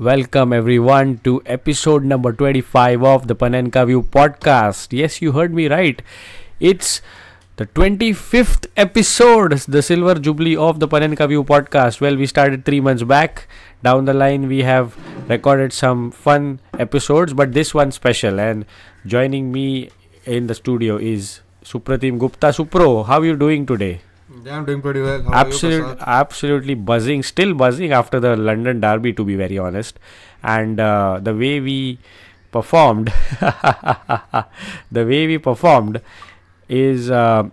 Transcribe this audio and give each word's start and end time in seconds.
Welcome 0.00 0.54
everyone 0.54 1.18
to 1.24 1.42
episode 1.44 2.04
number 2.04 2.32
25 2.32 3.02
of 3.04 3.26
the 3.28 3.36
Panenka 3.36 3.86
View 3.86 4.00
podcast. 4.00 4.94
Yes, 4.96 5.20
you 5.20 5.32
heard 5.32 5.52
me 5.52 5.68
right. 5.68 6.00
It's 6.58 7.02
the 7.56 7.66
25th 7.66 8.64
episode, 8.78 9.52
the 9.68 9.82
silver 9.82 10.14
jubilee 10.14 10.56
of 10.56 10.80
the 10.80 10.88
Panenka 10.88 11.28
View 11.28 11.44
podcast. 11.44 12.00
Well, 12.00 12.16
we 12.16 12.24
started 12.24 12.64
3 12.64 12.80
months 12.80 13.02
back. 13.02 13.46
Down 13.82 14.06
the 14.06 14.14
line 14.14 14.48
we 14.48 14.62
have 14.62 14.96
recorded 15.28 15.74
some 15.74 16.10
fun 16.10 16.60
episodes, 16.78 17.34
but 17.34 17.52
this 17.52 17.74
one 17.74 17.92
special 17.92 18.40
and 18.40 18.64
joining 19.04 19.52
me 19.52 19.90
in 20.24 20.46
the 20.46 20.54
studio 20.54 20.96
is 20.96 21.42
Suprotim 21.62 22.18
Gupta. 22.18 22.46
Supro, 22.46 23.04
how 23.04 23.20
are 23.20 23.26
you 23.26 23.36
doing 23.36 23.66
today? 23.66 24.00
Yeah, 24.44 24.56
I'm 24.56 24.64
doing 24.64 24.80
pretty 24.80 25.00
well. 25.00 25.22
How 25.22 25.32
Absolute, 25.32 25.98
absolutely 26.00 26.74
buzzing, 26.74 27.22
still 27.22 27.54
buzzing 27.54 27.92
after 27.92 28.20
the 28.20 28.36
London 28.36 28.80
Derby, 28.80 29.12
to 29.14 29.24
be 29.24 29.34
very 29.34 29.58
honest. 29.58 29.98
And 30.42 30.78
uh, 30.78 31.20
the 31.22 31.34
way 31.34 31.60
we 31.60 31.98
performed, 32.52 33.12
the 33.40 34.46
way 34.92 35.26
we 35.26 35.38
performed 35.38 36.00
is 36.68 37.10
uh, 37.10 37.48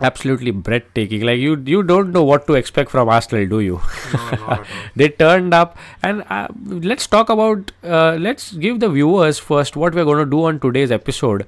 absolutely 0.00 0.52
breathtaking. 0.52 1.22
Like 1.22 1.38
you, 1.38 1.60
you 1.66 1.82
don't 1.82 2.12
know 2.12 2.22
what 2.22 2.46
to 2.46 2.54
expect 2.54 2.90
from 2.90 3.08
Arsenal, 3.08 3.46
do 3.46 3.60
you? 3.60 3.80
No, 4.12 4.18
not 4.18 4.32
at 4.32 4.40
all. 4.40 4.64
they 4.96 5.08
turned 5.08 5.52
up, 5.52 5.76
and 6.02 6.24
uh, 6.30 6.48
let's 6.64 7.06
talk 7.06 7.28
about. 7.28 7.72
Uh, 7.82 8.16
let's 8.20 8.52
give 8.52 8.80
the 8.80 8.88
viewers 8.88 9.38
first 9.38 9.76
what 9.76 9.94
we're 9.94 10.04
going 10.04 10.24
to 10.24 10.30
do 10.30 10.44
on 10.44 10.60
today's 10.60 10.92
episode. 10.92 11.46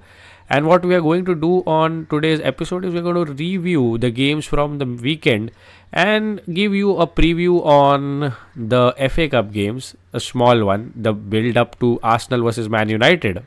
And 0.48 0.66
what 0.66 0.84
we 0.84 0.94
are 0.94 1.00
going 1.00 1.24
to 1.24 1.34
do 1.34 1.64
on 1.66 2.06
today's 2.08 2.40
episode 2.40 2.84
is 2.84 2.94
we're 2.94 3.02
going 3.02 3.26
to 3.26 3.32
review 3.32 3.98
the 3.98 4.10
games 4.10 4.46
from 4.46 4.78
the 4.78 4.86
weekend 4.86 5.50
and 5.92 6.40
give 6.52 6.72
you 6.72 6.96
a 6.98 7.06
preview 7.06 7.64
on 7.66 8.34
the 8.54 8.94
FA 9.10 9.28
Cup 9.28 9.52
games, 9.52 9.96
a 10.12 10.20
small 10.20 10.64
one, 10.64 10.92
the 10.94 11.12
build 11.12 11.56
up 11.56 11.78
to 11.80 11.98
Arsenal 12.02 12.44
versus 12.44 12.68
Man 12.68 12.88
United 12.88 13.42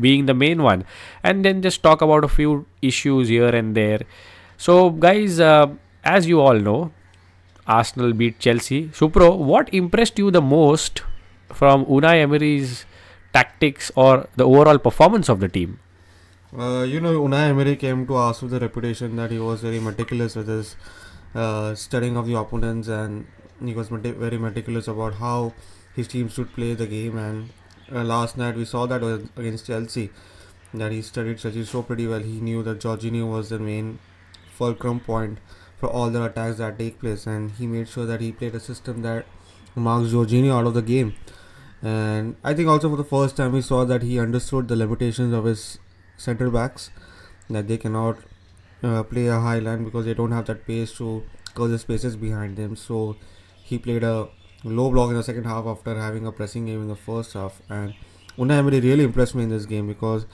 being 0.00 0.26
the 0.26 0.34
main 0.34 0.62
one, 0.62 0.84
and 1.22 1.44
then 1.44 1.62
just 1.62 1.82
talk 1.82 2.02
about 2.02 2.24
a 2.24 2.28
few 2.28 2.66
issues 2.80 3.28
here 3.28 3.48
and 3.48 3.76
there. 3.76 4.00
So, 4.56 4.90
guys, 4.90 5.40
uh, 5.40 5.68
as 6.04 6.26
you 6.26 6.40
all 6.40 6.58
know, 6.58 6.92
Arsenal 7.66 8.12
beat 8.12 8.38
Chelsea. 8.38 8.88
Supro, 8.88 9.36
what 9.36 9.72
impressed 9.72 10.18
you 10.18 10.30
the 10.30 10.42
most 10.42 11.02
from 11.52 11.84
Unai 11.86 12.22
Emery's 12.22 12.84
tactics 13.32 13.90
or 13.94 14.28
the 14.36 14.44
overall 14.44 14.78
performance 14.78 15.28
of 15.28 15.40
the 15.40 15.48
team? 15.48 15.78
Uh, 16.56 16.82
you 16.82 17.00
know, 17.00 17.18
Unai 17.18 17.48
Emery 17.48 17.76
came 17.76 18.06
to 18.06 18.14
us 18.14 18.42
with 18.42 18.50
the 18.50 18.60
reputation 18.60 19.16
that 19.16 19.30
he 19.30 19.38
was 19.38 19.62
very 19.62 19.80
meticulous 19.80 20.36
with 20.36 20.48
his 20.48 20.76
uh, 21.34 21.74
studying 21.74 22.14
of 22.18 22.26
the 22.26 22.34
opponents 22.34 22.88
and 22.88 23.26
he 23.64 23.72
was 23.72 23.88
very 23.88 24.36
meticulous 24.36 24.86
about 24.86 25.14
how 25.14 25.54
his 25.96 26.06
team 26.08 26.28
should 26.28 26.52
play 26.52 26.74
the 26.74 26.86
game. 26.86 27.16
And 27.16 27.48
uh, 27.90 28.04
last 28.04 28.36
night 28.36 28.54
we 28.54 28.66
saw 28.66 28.84
that 28.84 29.02
against 29.34 29.66
Chelsea, 29.66 30.10
that 30.74 30.92
he 30.92 31.00
studied 31.00 31.38
Chelsea 31.38 31.64
so 31.64 31.82
pretty 31.82 32.06
well. 32.06 32.20
He 32.20 32.38
knew 32.38 32.62
that 32.64 32.80
Jorginho 32.80 33.30
was 33.30 33.48
the 33.48 33.58
main 33.58 33.98
fulcrum 34.50 35.00
point 35.00 35.38
for 35.78 35.88
all 35.88 36.10
the 36.10 36.22
attacks 36.22 36.58
that 36.58 36.78
take 36.78 37.00
place, 37.00 37.26
and 37.26 37.50
he 37.52 37.66
made 37.66 37.88
sure 37.88 38.04
that 38.04 38.20
he 38.20 38.30
played 38.30 38.54
a 38.54 38.60
system 38.60 39.00
that 39.02 39.24
marks 39.74 40.10
Jorginho 40.10 40.52
out 40.52 40.66
of 40.66 40.74
the 40.74 40.82
game. 40.82 41.14
And 41.80 42.36
I 42.44 42.52
think 42.52 42.68
also 42.68 42.90
for 42.90 42.96
the 42.96 43.04
first 43.04 43.38
time 43.38 43.52
we 43.52 43.62
saw 43.62 43.86
that 43.86 44.02
he 44.02 44.20
understood 44.20 44.68
the 44.68 44.76
limitations 44.76 45.32
of 45.32 45.46
his 45.46 45.78
centre 46.26 46.50
backs 46.56 46.90
that 47.56 47.68
they 47.68 47.78
cannot 47.86 48.18
uh, 48.82 49.02
play 49.14 49.26
a 49.26 49.38
high 49.46 49.58
line 49.68 49.84
because 49.84 50.04
they 50.10 50.14
don't 50.20 50.32
have 50.38 50.46
that 50.46 50.66
pace 50.66 50.92
to 51.00 51.10
cover 51.54 51.68
the 51.68 51.78
spaces 51.78 52.16
behind 52.16 52.56
them. 52.62 52.76
So 52.76 53.16
he 53.72 53.78
played 53.78 54.04
a 54.04 54.28
low 54.64 54.90
block 54.90 55.10
in 55.10 55.16
the 55.16 55.22
second 55.28 55.44
half 55.44 55.66
after 55.66 55.94
having 56.06 56.26
a 56.26 56.32
pressing 56.32 56.66
game 56.66 56.82
in 56.82 56.88
the 56.88 56.96
first 56.96 57.34
half. 57.34 57.60
And 57.68 57.94
Unai 58.38 58.58
Emery 58.62 58.80
really 58.80 59.04
impressed 59.04 59.34
me 59.34 59.44
in 59.44 59.50
this 59.50 59.66
game 59.66 59.86
because 59.92 60.26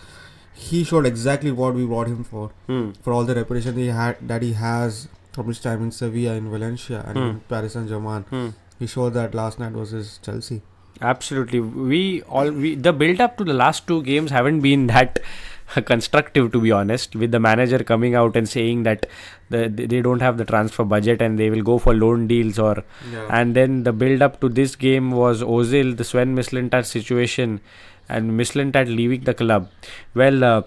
he 0.55 0.83
showed 0.85 1.07
exactly 1.07 1.51
what 1.53 1.75
we 1.75 1.85
brought 1.87 2.09
him 2.09 2.25
for. 2.25 2.51
Hmm. 2.67 2.91
For 3.03 3.13
all 3.13 3.25
the 3.25 3.35
reputation 3.35 3.77
he 3.77 3.87
had 3.99 4.17
that 4.29 4.43
he 4.43 4.53
has 4.55 5.09
from 5.33 5.49
his 5.49 5.61
time 5.61 5.83
in 5.83 5.93
Sevilla, 5.93 6.35
in 6.35 6.51
Valencia, 6.51 7.05
and 7.07 7.19
in 7.19 7.33
Hmm. 7.33 7.39
Paris 7.53 7.73
Saint 7.79 7.89
Germain. 7.89 8.23
Hmm. 8.31 8.49
He 8.79 8.87
showed 8.87 9.15
that 9.19 9.35
last 9.35 9.59
night 9.59 9.73
versus 9.83 10.19
Chelsea. 10.23 10.63
Absolutely. 11.01 11.61
We 11.61 12.23
all 12.23 12.51
we 12.51 12.75
the 12.87 12.93
build 12.93 13.21
up 13.27 13.37
to 13.39 13.45
the 13.45 13.55
last 13.55 13.87
two 13.87 14.03
games 14.09 14.31
haven't 14.37 14.61
been 14.67 14.87
that 14.89 15.21
constructive 15.85 16.51
to 16.53 16.61
be 16.61 16.73
honest 16.73 17.15
with 17.15 17.31
the 17.31 17.41
manager 17.41 17.83
coming 17.85 18.15
out 18.15 18.37
and 18.37 18.49
saying 18.49 18.83
that 18.85 19.07
the, 19.51 19.69
they 19.69 20.01
don't 20.01 20.21
have 20.21 20.39
the 20.39 20.45
transfer 20.45 20.85
budget 20.85 21.21
and 21.21 21.39
they 21.39 21.51
will 21.51 21.63
go 21.63 21.79
for 21.79 21.95
loan 21.95 22.27
deals 22.27 22.59
or 22.59 22.85
and 23.31 23.55
then 23.55 23.83
the 23.83 23.93
build 23.93 24.23
up 24.23 24.41
to 24.41 24.49
this 24.49 24.77
game 24.77 25.11
was 25.11 25.43
Ozil 25.43 25.97
the 25.97 26.05
Sven 26.05 26.35
Mislintat 26.35 26.87
situation 26.87 27.61
and 28.09 28.33
Mislintat 28.33 28.95
leaving 28.95 29.25
the 29.25 29.35
club. 29.35 29.69
Well 30.15 30.45
uh, 30.45 30.63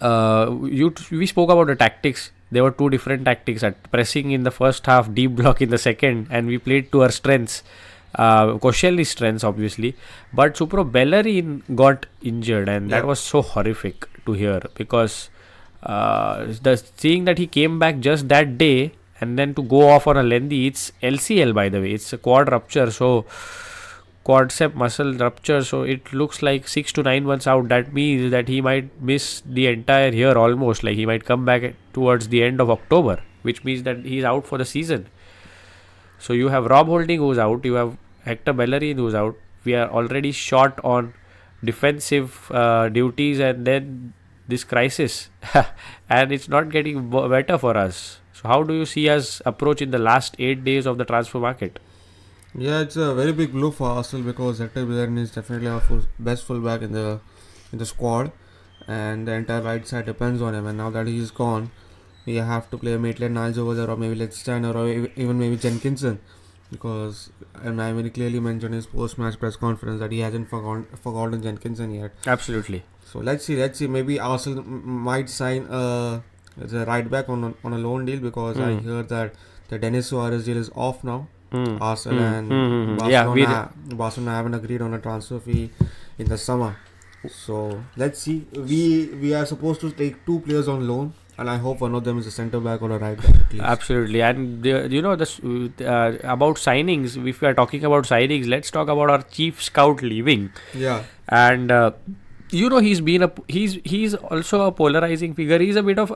uh, 0.00 0.56
you 0.64 0.94
we 1.10 1.26
spoke 1.26 1.50
about 1.50 1.68
the 1.68 1.76
tactics. 1.76 2.32
There 2.50 2.62
were 2.62 2.70
two 2.70 2.88
different 2.90 3.24
tactics 3.24 3.62
at 3.62 3.90
pressing 3.92 4.30
in 4.30 4.42
the 4.42 4.50
first 4.50 4.86
half 4.86 5.12
deep 5.12 5.32
block 5.32 5.60
in 5.60 5.70
the 5.70 5.78
second 5.78 6.28
and 6.30 6.46
we 6.46 6.58
played 6.58 6.90
to 6.92 7.02
our 7.02 7.10
strengths 7.10 7.62
uh, 8.14 8.46
Koscielny's 8.58 9.10
strengths 9.10 9.44
obviously. 9.44 9.94
But 10.32 10.54
Supro 10.54 10.90
Bellerin 10.90 11.62
got 11.74 12.06
injured 12.22 12.68
and 12.68 12.90
that 12.90 13.02
Yeah. 13.04 13.04
was 13.14 13.20
so 13.20 13.42
horrific 13.42 14.06
to 14.26 14.32
hear 14.32 14.60
because 14.74 15.30
uh, 15.82 16.46
the 16.62 16.76
seeing 16.96 17.24
that 17.26 17.38
he 17.38 17.46
came 17.46 17.78
back 17.78 18.00
just 18.00 18.28
that 18.28 18.58
day 18.58 18.92
and 19.20 19.38
then 19.38 19.54
to 19.54 19.62
go 19.62 19.88
off 19.88 20.06
on 20.06 20.16
a 20.16 20.22
lengthy 20.22 20.66
it's 20.66 20.92
LCL 21.02 21.54
by 21.54 21.68
the 21.68 21.80
way. 21.80 21.92
It's 21.92 22.12
a 22.12 22.18
quad 22.18 22.50
rupture 22.50 22.90
so 22.90 23.26
quadricep 24.26 24.74
muscle 24.74 25.14
rupture 25.14 25.62
so 25.64 25.82
it 25.82 26.12
looks 26.12 26.42
like 26.42 26.68
6 26.68 26.92
to 26.94 27.02
9 27.02 27.24
months 27.24 27.46
out. 27.46 27.68
That 27.68 27.92
means 27.92 28.30
that 28.30 28.48
he 28.48 28.60
might 28.60 28.90
miss 29.00 29.42
the 29.46 29.66
entire 29.68 30.10
year 30.10 30.36
almost. 30.36 30.82
Like 30.84 30.96
he 30.96 31.06
might 31.06 31.24
come 31.24 31.44
back 31.44 31.74
towards 31.92 32.28
the 32.28 32.42
end 32.42 32.60
of 32.60 32.70
October 32.70 33.20
which 33.42 33.62
means 33.64 33.84
that 33.84 34.04
he's 34.04 34.24
out 34.24 34.46
for 34.46 34.58
the 34.58 34.64
season 34.64 35.06
so 36.18 36.32
you 36.32 36.48
have 36.48 36.66
Rob 36.66 36.86
Holding 36.86 37.18
who's 37.18 37.38
out 37.38 37.64
you 37.64 37.74
have 37.74 37.96
Hector 38.24 38.52
Bellerin 38.52 38.98
who's 38.98 39.14
out. 39.14 39.36
We 39.64 39.74
are 39.74 39.88
already 39.88 40.32
short 40.32 40.78
on 40.84 41.14
defensive 41.64 42.50
uh, 42.52 42.88
duties 42.88 43.40
and 43.40 43.66
then 43.66 44.12
this 44.46 44.64
crisis. 44.64 45.28
And 46.08 46.32
it's 46.32 46.48
not 46.48 46.70
getting 46.70 47.10
better 47.10 47.58
for 47.58 47.76
us. 47.76 48.20
So 48.32 48.48
how 48.48 48.62
do 48.62 48.74
you 48.74 48.86
see 48.86 49.08
us 49.08 49.42
approach 49.44 49.82
in 49.82 49.90
the 49.90 49.98
last 49.98 50.36
8 50.38 50.64
days 50.64 50.86
of 50.86 50.98
the 50.98 51.04
transfer 51.04 51.38
market? 51.38 51.78
Yeah, 52.54 52.80
it's 52.80 52.96
a 52.96 53.14
very 53.14 53.32
big 53.32 53.52
blow 53.52 53.70
for 53.70 53.88
Arsenal 53.88 54.24
because 54.24 54.58
Hector 54.58 54.86
Bellerin 54.86 55.18
is 55.18 55.30
definitely 55.30 55.68
our 55.68 55.80
full, 55.80 56.02
best 56.18 56.44
fullback 56.44 56.82
in 56.82 56.92
the 56.92 57.20
in 57.72 57.78
the 57.78 57.84
squad, 57.84 58.32
and 58.86 59.28
the 59.28 59.32
entire 59.32 59.60
right 59.60 59.86
side 59.86 60.06
depends 60.06 60.40
on 60.40 60.54
him. 60.54 60.66
And 60.66 60.78
now 60.78 60.88
that 60.90 61.06
he's 61.06 61.30
gone, 61.30 61.70
we 62.28 62.36
have 62.50 62.68
to 62.72 62.78
play 62.84 62.96
Maitland-Niles 63.06 63.58
over 63.64 63.74
there, 63.78 63.90
or 63.94 63.96
maybe 64.02 64.16
Lichtsteiner, 64.22 64.74
or 64.82 64.84
even 65.24 65.38
maybe 65.44 65.56
Jenkinson, 65.64 66.18
because 66.74 67.20
Unai 67.72 67.88
very 67.98 68.10
clearly 68.18 68.40
mentioned 68.46 68.74
in 68.74 68.78
his 68.82 68.86
post-match 68.94 69.38
press 69.44 69.56
conference 69.66 70.00
that 70.04 70.12
he 70.18 70.20
hasn't 70.28 70.48
forgotten 70.54 70.86
forgotten 71.08 71.42
Jenkinson 71.48 71.94
yet. 72.00 72.12
absolutely 72.36 72.82
So 73.10 73.20
let's 73.28 73.44
see, 73.48 73.54
let's 73.58 73.78
see. 73.82 73.86
Maybe 73.92 74.16
Arsenal 74.30 74.64
might 75.10 75.30
sign 75.34 75.62
a, 75.76 76.22
a 76.80 76.84
right 76.88 77.06
back 77.14 77.28
on 77.36 77.44
a, 77.48 77.54
on 77.68 77.72
a 77.76 77.78
loan 77.84 78.04
deal 78.10 78.20
because 78.28 78.58
I 78.64 78.66
Hmm. 78.74 78.88
heard 78.88 79.08
that 79.14 79.38
the 79.70 79.78
Denis 79.84 80.08
Suarez 80.12 80.44
deal 80.48 80.58
is 80.64 80.70
off 80.88 81.00
now. 81.10 81.16
Hmm. 81.54 81.76
Arsenal 81.90 82.18
Hmm, 82.26 82.34
and 82.34 82.52
hmm, 82.52 82.66
hmm, 82.72 82.84
hmm. 82.90 82.96
Barcelona, 83.02 83.40
Yeah, 83.40 83.68
we- 83.88 83.96
Barcelona 84.02 84.34
haven't 84.40 84.58
agreed 84.60 84.82
on 84.88 84.98
a 84.98 85.00
transfer 85.06 85.38
fee 85.46 85.62
in 86.18 86.28
the 86.34 86.38
summer. 86.44 86.70
So 87.36 87.56
let's 88.04 88.20
see. 88.26 88.36
We 88.72 88.82
we 89.22 89.32
are 89.40 89.46
supposed 89.54 89.80
to 89.86 89.90
take 90.02 90.20
two 90.26 90.36
players 90.48 90.68
on 90.74 90.86
loan, 90.90 91.08
and 91.38 91.48
I 91.48 91.56
hope 91.56 91.80
one 91.80 91.94
of 91.94 92.04
them 92.04 92.18
is 92.18 92.26
a 92.26 92.30
centre 92.30 92.60
back 92.60 92.82
or 92.82 92.90
a 92.90 92.98
right 92.98 93.16
back. 93.16 93.54
Absolutely, 93.60 94.20
and 94.22 94.62
the, 94.62 94.88
you 94.90 95.00
know 95.02 95.16
this 95.16 95.38
uh, 95.40 96.18
about 96.36 96.56
signings. 96.56 97.16
If 97.32 97.40
we 97.40 97.48
are 97.48 97.54
talking 97.54 97.84
about 97.84 98.04
signings, 98.04 98.48
let's 98.48 98.70
talk 98.70 98.88
about 98.88 99.10
our 99.10 99.22
chief 99.22 99.62
scout 99.62 100.02
leaving. 100.02 100.50
Yeah, 100.74 101.04
And 101.28 101.70
uh, 101.70 101.92
you 102.50 102.68
know 102.68 102.78
he's 102.78 103.00
been 103.00 103.22
a 103.22 103.32
he's 103.46 103.78
he's 103.84 104.14
also 104.14 104.62
a 104.66 104.72
polarizing 104.72 105.34
figure. 105.34 105.58
He's 105.58 105.76
a 105.76 105.82
bit 105.82 105.98
of 105.98 106.12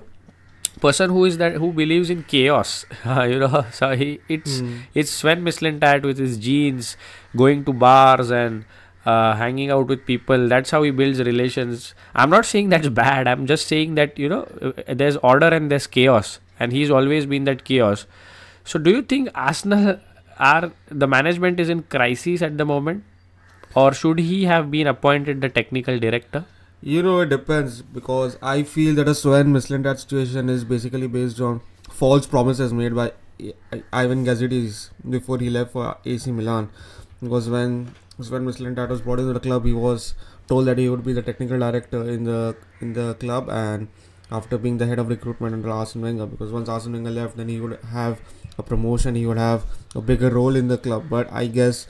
person 0.81 1.11
who 1.11 1.25
is 1.25 1.39
that 1.39 1.55
who 1.55 1.73
believes 1.73 2.11
in 2.11 2.23
chaos. 2.25 2.85
you 3.05 3.39
know, 3.39 3.65
so 3.73 3.95
he 3.95 4.21
it's 4.29 4.61
Hmm. 4.61 4.77
it's 4.95 5.11
Sven 5.11 5.45
Mislintat 5.45 6.03
with 6.03 6.19
his 6.19 6.39
jeans, 6.39 6.97
going 7.37 7.65
to 7.67 7.73
bars 7.73 8.31
and 8.31 8.65
uh, 9.05 9.35
hanging 9.35 9.71
out 9.71 9.87
with 9.87 10.07
people. 10.07 10.49
That's 10.49 10.71
how 10.71 10.83
he 10.83 10.91
builds 10.91 11.21
relations. 11.21 11.95
I'm 12.15 12.31
not 12.31 12.47
saying 12.47 12.69
that's 12.69 12.89
bad. 12.89 13.29
I'm 13.29 13.47
just 13.47 13.67
saying 13.67 13.95
that 13.97 14.19
you 14.19 14.29
know 14.29 14.43
uh, 14.61 14.95
there's 14.95 15.17
order 15.19 15.49
and 15.49 15.71
there's 15.71 15.87
chaos, 15.87 16.39
and 16.59 16.73
he's 16.73 16.91
always 16.91 17.27
been 17.27 17.45
that 17.45 17.65
chaos. 17.65 18.07
So, 18.65 18.79
do 18.79 18.91
you 18.91 19.03
think 19.03 19.29
Arsenal 19.35 19.99
are 20.39 20.73
the 20.89 21.07
management 21.07 21.61
is 21.61 21.69
in 21.69 21.83
crisis 21.83 22.43
at 22.43 22.59
the 22.59 22.65
moment, 22.65 23.05
or 23.75 23.93
should 23.93 24.19
he 24.19 24.45
have 24.45 24.71
been 24.71 24.87
appointed 24.87 25.41
the 25.41 25.49
technical 25.49 25.99
director? 25.99 26.45
you 26.83 27.01
know 27.01 27.21
it 27.21 27.29
depends 27.29 27.81
because 27.81 28.37
I 28.43 28.65
feel 28.65 28.97
that 28.97 29.07
a 29.07 29.15
Sven 29.15 29.53
Mislintat 29.53 30.01
situation 30.01 30.49
is 30.49 30.65
basically 30.65 31.07
based 31.07 31.41
on 31.41 31.61
false 31.91 32.27
promises 32.27 32.73
made 32.73 32.95
by 32.95 33.13
Ivan 33.93 34.25
Gazidis 34.25 34.91
before 35.09 35.39
he 35.39 35.49
left 35.49 35.73
for 35.73 35.97
AC 36.05 36.33
Milan. 36.33 36.71
Because 37.21 37.49
when 37.49 37.95
Sven 38.21 38.45
Mislintat 38.45 38.89
was 38.89 39.01
brought 39.01 39.19
into 39.19 39.33
the 39.33 39.41
club, 39.41 39.65
he 39.65 39.73
was 39.73 40.15
told 40.47 40.67
that 40.67 40.79
he 40.79 40.89
would 40.89 41.05
be 41.05 41.13
the 41.13 41.23
technical 41.23 41.59
director 41.59 42.09
in 42.09 42.25
the 42.25 42.57
in 42.81 42.93
the 42.93 43.15
club, 43.15 43.49
and 43.49 43.89
after 44.31 44.59
being 44.59 44.79
the 44.79 44.87
head 44.87 44.99
of 44.99 45.09
recruitment 45.09 45.55
under 45.55 45.71
Arsene 45.71 46.03
Wenger, 46.03 46.27
because 46.27 46.53
once 46.53 46.69
Arsene 46.69 46.93
Wenger 46.93 47.11
left, 47.11 47.37
then 47.37 47.49
he 47.49 47.61
would 47.61 47.79
have 47.91 48.21
a 48.59 48.63
promotion, 48.63 49.15
he 49.15 49.27
would 49.27 49.39
have 49.39 49.65
a 49.95 50.01
bigger 50.01 50.31
role 50.31 50.57
in 50.57 50.69
the 50.69 50.79
club. 50.79 51.07
But 51.09 51.33
I 51.33 51.47
guess 51.47 51.87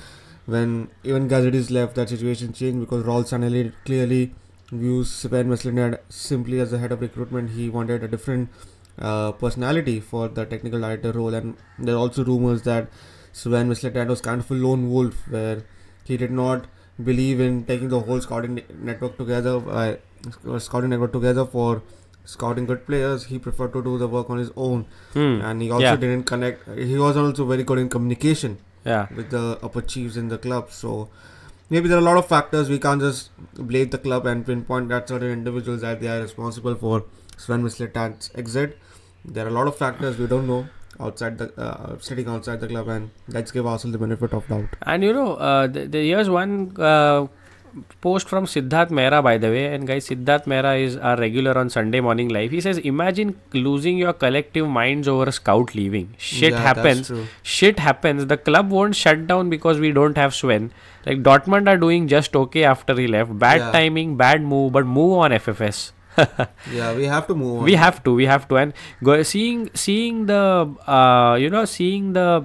when 0.46 0.90
Ivan 1.04 1.28
Gazidis 1.28 1.70
left, 1.70 1.94
that 1.96 2.08
situation 2.08 2.52
changed 2.52 2.80
because 2.80 3.04
Raul 3.04 3.24
Sanllehi 3.24 3.72
clearly 3.84 4.34
views 4.70 5.10
Sven 5.10 5.48
Mislintat 5.48 5.98
simply 6.08 6.60
as 6.60 6.70
the 6.70 6.78
head 6.78 6.92
of 6.92 7.00
recruitment. 7.00 7.50
He 7.50 7.68
wanted 7.68 8.02
a 8.02 8.08
different 8.08 8.48
uh, 8.98 9.32
personality 9.32 10.00
for 10.00 10.28
the 10.28 10.44
technical 10.46 10.80
director 10.80 11.12
role, 11.12 11.34
and 11.34 11.56
there 11.78 11.94
are 11.94 11.98
also 11.98 12.24
rumors 12.24 12.62
that 12.62 12.88
Sven 13.32 13.68
Mislintat 13.68 14.08
was 14.08 14.20
kind 14.20 14.40
of 14.40 14.50
a 14.50 14.54
lone 14.54 14.90
wolf, 14.90 15.28
where 15.28 15.64
he 16.04 16.16
did 16.16 16.30
not 16.30 16.66
believe 17.02 17.40
in 17.40 17.64
taking 17.64 17.88
the 17.88 18.00
whole 18.00 18.20
scouting 18.20 18.60
network 18.90 19.16
together, 19.18 19.54
uh, 19.70 20.58
scouting 20.58 20.90
network 20.90 21.12
together 21.12 21.44
for 21.44 21.82
scouting 22.24 22.66
good 22.66 22.86
players. 22.86 23.24
He 23.26 23.38
preferred 23.38 23.72
to 23.72 23.82
do 23.82 23.98
the 23.98 24.08
work 24.08 24.30
on 24.30 24.38
his 24.38 24.50
own, 24.56 24.84
Hmm. 25.14 25.40
and 25.50 25.62
he 25.62 25.70
also 25.70 25.86
Yeah. 25.86 25.96
didn't 25.96 26.24
connect. 26.24 26.68
He 26.78 26.96
was 26.96 27.16
also 27.16 27.44
very 27.44 27.64
good 27.64 27.78
in 27.78 27.88
communication 27.88 28.58
Yeah. 28.84 29.06
with 29.16 29.30
the 29.30 29.58
upper 29.62 29.80
chiefs 29.94 30.16
in 30.16 30.28
the 30.28 30.38
club. 30.38 30.70
So 30.70 31.08
maybe 31.70 31.88
there 31.88 31.98
are 31.98 32.00
a 32.00 32.04
lot 32.10 32.16
of 32.22 32.26
factors. 32.26 32.68
We 32.68 32.78
can't 32.78 33.00
just 33.00 33.30
blame 33.72 33.90
the 33.96 33.98
club 33.98 34.26
and 34.26 34.46
pinpoint 34.46 34.88
that 34.90 35.08
certain 35.08 35.30
individuals 35.38 35.80
that 35.80 36.00
they 36.00 36.08
are 36.08 36.20
responsible 36.20 36.74
for 36.84 37.04
Sven 37.36 37.62
Mislintat's 37.64 38.30
exit. 38.34 38.78
There 39.24 39.44
are 39.46 39.48
a 39.48 39.52
lot 39.58 39.66
of 39.66 39.76
factors 39.76 40.18
we 40.18 40.26
don't 40.26 40.46
know 40.46 40.66
outside 41.02 41.38
the 41.38 41.46
uh, 41.68 41.98
sitting 42.08 42.28
outside 42.28 42.60
the 42.60 42.68
club, 42.68 42.88
and 42.88 43.10
let's 43.28 43.50
give 43.50 43.66
Arsenal 43.66 43.92
the 43.92 43.98
benefit 44.06 44.32
of 44.40 44.46
doubt. 44.48 44.68
And 44.82 45.02
you 45.10 45.12
know, 45.12 45.34
uh, 45.36 45.66
the, 45.66 45.86
the, 45.86 46.02
here's 46.08 46.30
one 46.30 46.56
uh, 46.78 47.26
post 48.02 48.28
from 48.28 48.44
Siddharth 48.46 48.90
Mehra, 48.90 49.22
by 49.26 49.38
the 49.38 49.48
way. 49.48 49.62
And 49.74 49.86
guys, 49.86 50.08
Siddharth 50.08 50.44
Mehra 50.44 50.72
is 50.86 50.96
our 50.96 51.16
regular 51.16 51.56
on 51.58 51.70
Sunday 51.70 52.00
Morning 52.00 52.28
Live. 52.28 52.50
He 52.50 52.60
says, 52.60 52.78
Imagine 52.78 53.40
losing 53.54 53.96
your 53.98 54.12
collective 54.12 54.68
minds 54.68 55.08
over 55.08 55.24
a 55.24 55.32
scout 55.32 55.74
leaving. 55.74 56.14
Shit 56.18 56.52
Yeah, 56.52 56.60
happens. 56.60 57.10
Shit 57.42 57.78
happens. 57.78 58.26
The 58.26 58.36
club 58.36 58.70
won't 58.70 58.94
shut 58.94 59.26
down 59.26 59.48
because 59.50 59.80
we 59.80 59.92
don't 59.92 60.16
have 60.16 60.34
Sven. 60.34 60.70
Like 61.06 61.22
Dortmund 61.22 61.66
are 61.68 61.78
doing 61.78 62.08
just 62.08 62.36
okay 62.36 62.64
after 62.64 62.94
he 62.94 63.06
left. 63.06 63.38
Bad 63.38 63.60
Yeah. 63.60 63.72
timing, 63.72 64.16
bad 64.16 64.42
move, 64.42 64.72
but 64.72 64.86
move 64.86 65.18
on 65.18 65.32
FFS. 65.32 65.92
Yeah, 66.72 66.94
we 66.94 67.04
have 67.04 67.26
to 67.28 67.34
move 67.34 67.58
on. 67.60 67.64
we 67.64 67.74
have 67.74 68.02
to 68.04 68.14
we 68.14 68.26
have 68.26 68.48
to 68.48 68.56
and 68.56 68.72
go, 69.02 69.22
seeing 69.22 69.70
seeing 69.74 70.26
the 70.26 70.42
uh, 70.86 71.36
you 71.40 71.48
know 71.50 71.64
seeing 71.64 72.12
the 72.12 72.44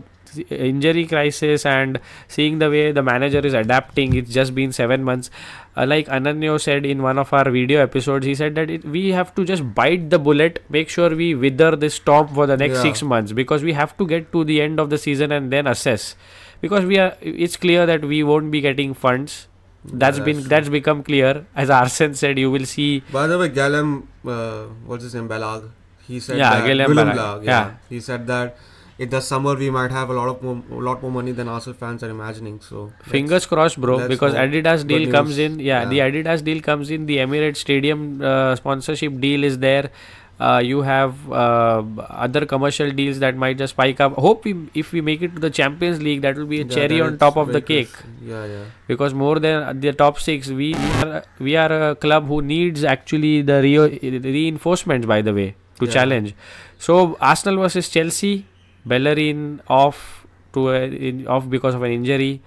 injury 0.50 1.06
crisis 1.08 1.66
and 1.66 2.00
seeing 2.28 2.60
the 2.60 2.70
way 2.70 2.92
the 2.92 3.02
manager 3.02 3.40
is 3.40 3.54
adapting 3.54 4.14
it's 4.16 4.32
just 4.32 4.54
been 4.54 4.72
7 4.72 5.04
months 5.04 5.32
uh, 5.76 5.86
like 5.88 6.08
ananyo 6.08 6.60
said 6.62 6.86
in 6.86 7.02
one 7.02 7.18
of 7.18 7.32
our 7.34 7.50
video 7.50 7.82
episodes 7.82 8.26
he 8.26 8.36
said 8.36 8.54
that 8.54 8.70
it, 8.70 8.86
we 8.86 9.10
have 9.12 9.34
to 9.34 9.44
just 9.46 9.74
bite 9.74 10.10
the 10.12 10.20
bullet 10.20 10.64
make 10.70 10.90
sure 10.90 11.10
we 11.16 11.34
wither 11.34 11.76
this 11.76 11.96
storm 11.96 12.28
for 12.28 12.46
the 12.46 12.58
next 12.58 12.76
Yeah. 12.84 12.92
6 12.94 13.04
months 13.04 13.32
because 13.32 13.64
we 13.64 13.74
have 13.74 13.98
to 13.98 14.06
get 14.06 14.32
to 14.32 14.44
the 14.44 14.62
end 14.62 14.80
of 14.80 14.92
the 14.92 14.98
season 15.00 15.32
and 15.32 15.52
then 15.52 15.66
assess 15.66 16.16
because 16.62 16.86
we 16.86 17.00
are 17.00 17.14
it's 17.22 17.58
clear 17.58 17.86
that 17.88 18.06
we 18.06 18.22
won't 18.24 18.52
be 18.52 18.62
getting 18.62 18.94
funds 18.94 19.48
that's 19.94 20.18
Yeah, 20.18 20.24
been 20.26 20.40
true. 20.40 20.50
that's 20.50 20.70
become 20.70 21.04
clear 21.04 21.46
as 21.56 21.70
Arsene 21.70 22.14
said 22.14 22.38
you 22.38 22.52
will 22.52 22.66
see 22.66 23.04
By 23.12 23.28
the 23.28 23.38
way, 23.38 23.50
Guillem, 23.50 24.04
uh, 24.26 24.66
what's 24.86 25.04
his 25.04 25.16
name, 25.16 25.28
Balague? 25.30 25.70
He 26.08 26.20
said 26.20 26.38
Yeah, 26.38 26.60
that 26.62 26.70
Guillem 26.70 26.88
Balague, 26.88 27.14
Balague, 27.16 27.44
yeah. 27.46 27.52
yeah. 27.52 27.72
He 27.90 28.00
said 28.00 28.28
that 28.28 28.58
in 29.00 29.10
the 29.10 29.22
summer 29.22 29.54
we 29.56 29.70
might 29.70 29.92
have 29.92 30.10
a 30.10 30.14
lot 30.14 30.28
of 30.28 30.42
more, 30.42 30.62
a 30.72 30.84
lot 30.84 31.02
more 31.02 31.12
money 31.12 31.32
than 31.32 31.48
Arsenal 31.48 31.78
fans 31.78 32.04
are 32.04 32.10
imagining. 32.10 32.60
So 32.62 32.92
Fingers 33.04 33.46
crossed, 33.46 33.80
bro. 33.80 34.08
Because. 34.08 34.34
Adidas 34.34 34.88
deal 34.88 35.12
comes 35.12 35.38
in. 35.38 35.60
Yeah, 35.60 35.86
the 35.86 36.00
Adidas 36.00 36.44
deal 36.44 36.62
comes 36.62 36.90
in. 36.90 37.06
The 37.06 37.18
Emirates 37.18 37.58
Stadium 37.58 38.22
uh, 38.22 38.56
sponsorship 38.56 39.20
deal 39.20 39.44
is 39.44 39.60
there. 39.60 39.92
Uh, 40.40 40.62
you 40.64 40.82
have 40.84 41.32
uh, 41.32 41.84
other 42.10 42.46
commercial 42.46 42.92
deals 42.92 43.18
that 43.20 43.36
might 43.36 43.58
just 43.58 43.72
spike 43.74 44.00
up. 44.00 44.14
Hope 44.14 44.44
we, 44.46 44.70
if 44.76 44.92
we 44.92 45.02
make 45.02 45.22
it 45.24 45.34
to 45.34 45.40
the 45.40 45.50
Champions 45.50 46.00
League, 46.00 46.22
that 46.22 46.36
will 46.36 46.46
be 46.46 46.62
a 46.62 46.64
Yeah, 46.64 46.70
cherry 46.76 47.02
on 47.02 47.18
top 47.18 47.38
of 47.38 47.52
the 47.54 47.60
cake. 47.62 47.90
Yeah, 48.22 48.46
yeah. 48.46 48.66
Because 48.88 49.16
more 49.16 49.40
than 49.40 49.80
the 49.80 49.94
top 49.94 50.20
six, 50.20 50.50
we 50.50 50.76
are, 50.76 51.24
we 51.40 51.56
are 51.56 51.90
a 51.92 51.96
club 51.96 52.28
who 52.28 52.44
needs 52.44 52.84
actually 52.84 53.42
the 53.42 53.62
re- 53.64 54.20
reinforcements. 54.20 55.08
By 55.08 55.22
the 55.24 55.34
way, 55.34 55.56
to 55.80 55.86
Yeah. 55.86 55.92
challenge. 55.92 56.36
So 56.78 57.18
Arsenal 57.20 57.58
versus 57.64 57.90
Chelsea, 57.90 58.46
Bellerin 58.86 59.62
off 59.68 60.28
to 60.54 60.70
a, 60.70 60.84
in, 60.86 61.28
off 61.28 61.50
because 61.50 61.74
of 61.74 61.82
an 61.82 61.92
injury, 61.92 62.42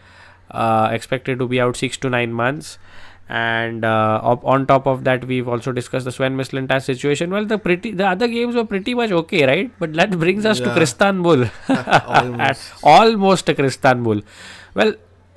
uh, 0.53 0.91
expected 0.93 1.41
to 1.41 1.49
be 1.49 1.61
out 1.61 1.77
six 1.77 1.97
to 1.99 2.09
nine 2.09 2.33
months. 2.33 2.79
And 3.31 3.85
uh, 3.85 4.19
on 4.43 4.67
top 4.67 4.87
of 4.87 5.05
that, 5.05 5.25
we've 5.25 5.47
also 5.47 5.71
discussed 5.71 6.05
the 6.05 6.11
Sven 6.11 6.37
Mislintat 6.37 6.82
situation. 6.82 7.31
Well, 7.31 7.44
the 7.47 7.59
pretty 7.59 7.93
the 7.93 8.09
other 8.09 8.27
games 8.27 8.56
were 8.56 8.65
pretty 8.65 8.93
much 8.93 9.12
okay, 9.12 9.47
right? 9.47 9.71
But 9.79 9.93
that 9.94 10.19
brings 10.19 10.44
us 10.44 10.59
to 10.59 10.67
Yeah. 10.67 10.75
Kristanbul. 10.75 11.44
Almost. 11.69 12.73
almost 12.82 13.49
a 13.49 13.55
Kristanbul. 13.55 14.23
Well, 14.75 14.94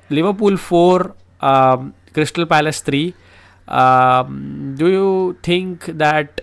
Liverpool 0.10 0.58
4, 0.58 1.16
um, 1.42 1.94
Crystal 2.14 2.48
Palace 2.48 2.82
3. 2.82 3.14
Um, 3.68 4.74
do 4.76 4.88
you 4.88 5.38
think 5.44 5.86
that 5.86 6.42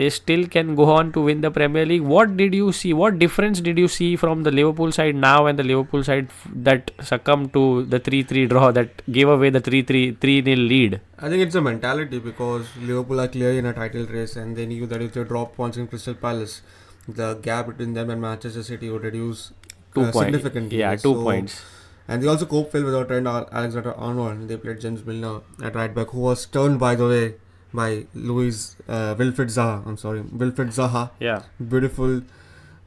they 0.00 0.08
still 0.10 0.46
can 0.54 0.74
go 0.74 0.84
on 0.92 1.12
to 1.12 1.20
win 1.28 1.40
the 1.42 1.50
Premier 1.50 1.84
League? 1.86 2.02
What 2.02 2.36
did 2.36 2.54
you 2.54 2.72
see? 2.72 2.92
What 2.92 3.18
difference 3.18 3.60
did 3.60 3.78
you 3.78 3.88
see 3.88 4.16
from 4.16 4.42
the 4.42 4.50
Liverpool 4.50 4.92
side 4.92 5.14
now 5.14 5.46
and 5.46 5.58
the 5.58 5.64
Liverpool 5.64 6.02
side 6.08 6.28
f- 6.30 6.46
that 6.68 6.90
succumbed 7.10 7.52
to 7.54 7.84
the 7.84 7.98
3 7.98 8.22
3 8.22 8.46
draw 8.52 8.70
that 8.78 9.02
gave 9.18 9.28
away 9.28 9.50
the 9.50 9.60
3 9.60 9.82
3 9.82 10.12
3 10.12 10.42
0 10.44 10.56
lead? 10.72 11.00
I 11.18 11.28
think 11.28 11.42
it's 11.46 11.54
a 11.54 11.60
mentality 11.60 12.18
because 12.18 12.66
Liverpool 12.80 13.20
are 13.20 13.28
clearly 13.28 13.58
in 13.58 13.66
a 13.66 13.72
title 13.72 14.06
race 14.06 14.36
and 14.36 14.56
they 14.56 14.66
knew 14.66 14.86
that 14.86 15.02
if 15.02 15.12
they 15.12 15.24
drop 15.24 15.54
points 15.56 15.76
in 15.76 15.86
Crystal 15.88 16.14
Palace, 16.14 16.62
the 17.06 17.34
gap 17.34 17.66
between 17.68 17.94
them 17.94 18.10
and 18.10 18.20
Manchester 18.20 18.62
City 18.62 18.90
would 18.90 19.02
reduce 19.04 19.52
Two 19.94 20.02
uh, 20.02 20.12
significantly. 20.12 20.78
Yeah, 20.78 20.96
two 20.96 21.14
So- 21.14 21.22
points. 21.22 21.62
And 22.08 22.20
they 22.22 22.26
also 22.26 22.46
cope 22.46 22.72
well 22.74 22.82
without 22.84 23.06
Trent 23.08 23.26
Al- 23.28 23.48
Alexander 23.52 23.92
Arnold. 23.94 24.48
They 24.48 24.56
played 24.56 24.80
James 24.80 25.04
Milner 25.06 25.40
at 25.62 25.76
right 25.76 25.94
back, 25.94 26.08
who 26.08 26.18
was 26.20 26.44
turned, 26.46 26.80
by 26.80 26.96
the 26.96 27.06
way, 27.08 27.34
by 27.74 28.06
Luis 28.14 28.76
uh, 28.88 29.14
Wilfried 29.14 29.50
Zaha. 29.58 29.86
I'm 29.86 29.96
sorry, 29.96 30.22
Wilfried 30.22 30.72
Zaha. 30.78 31.10
Yeah. 31.20 31.42
Beautiful 31.74 32.22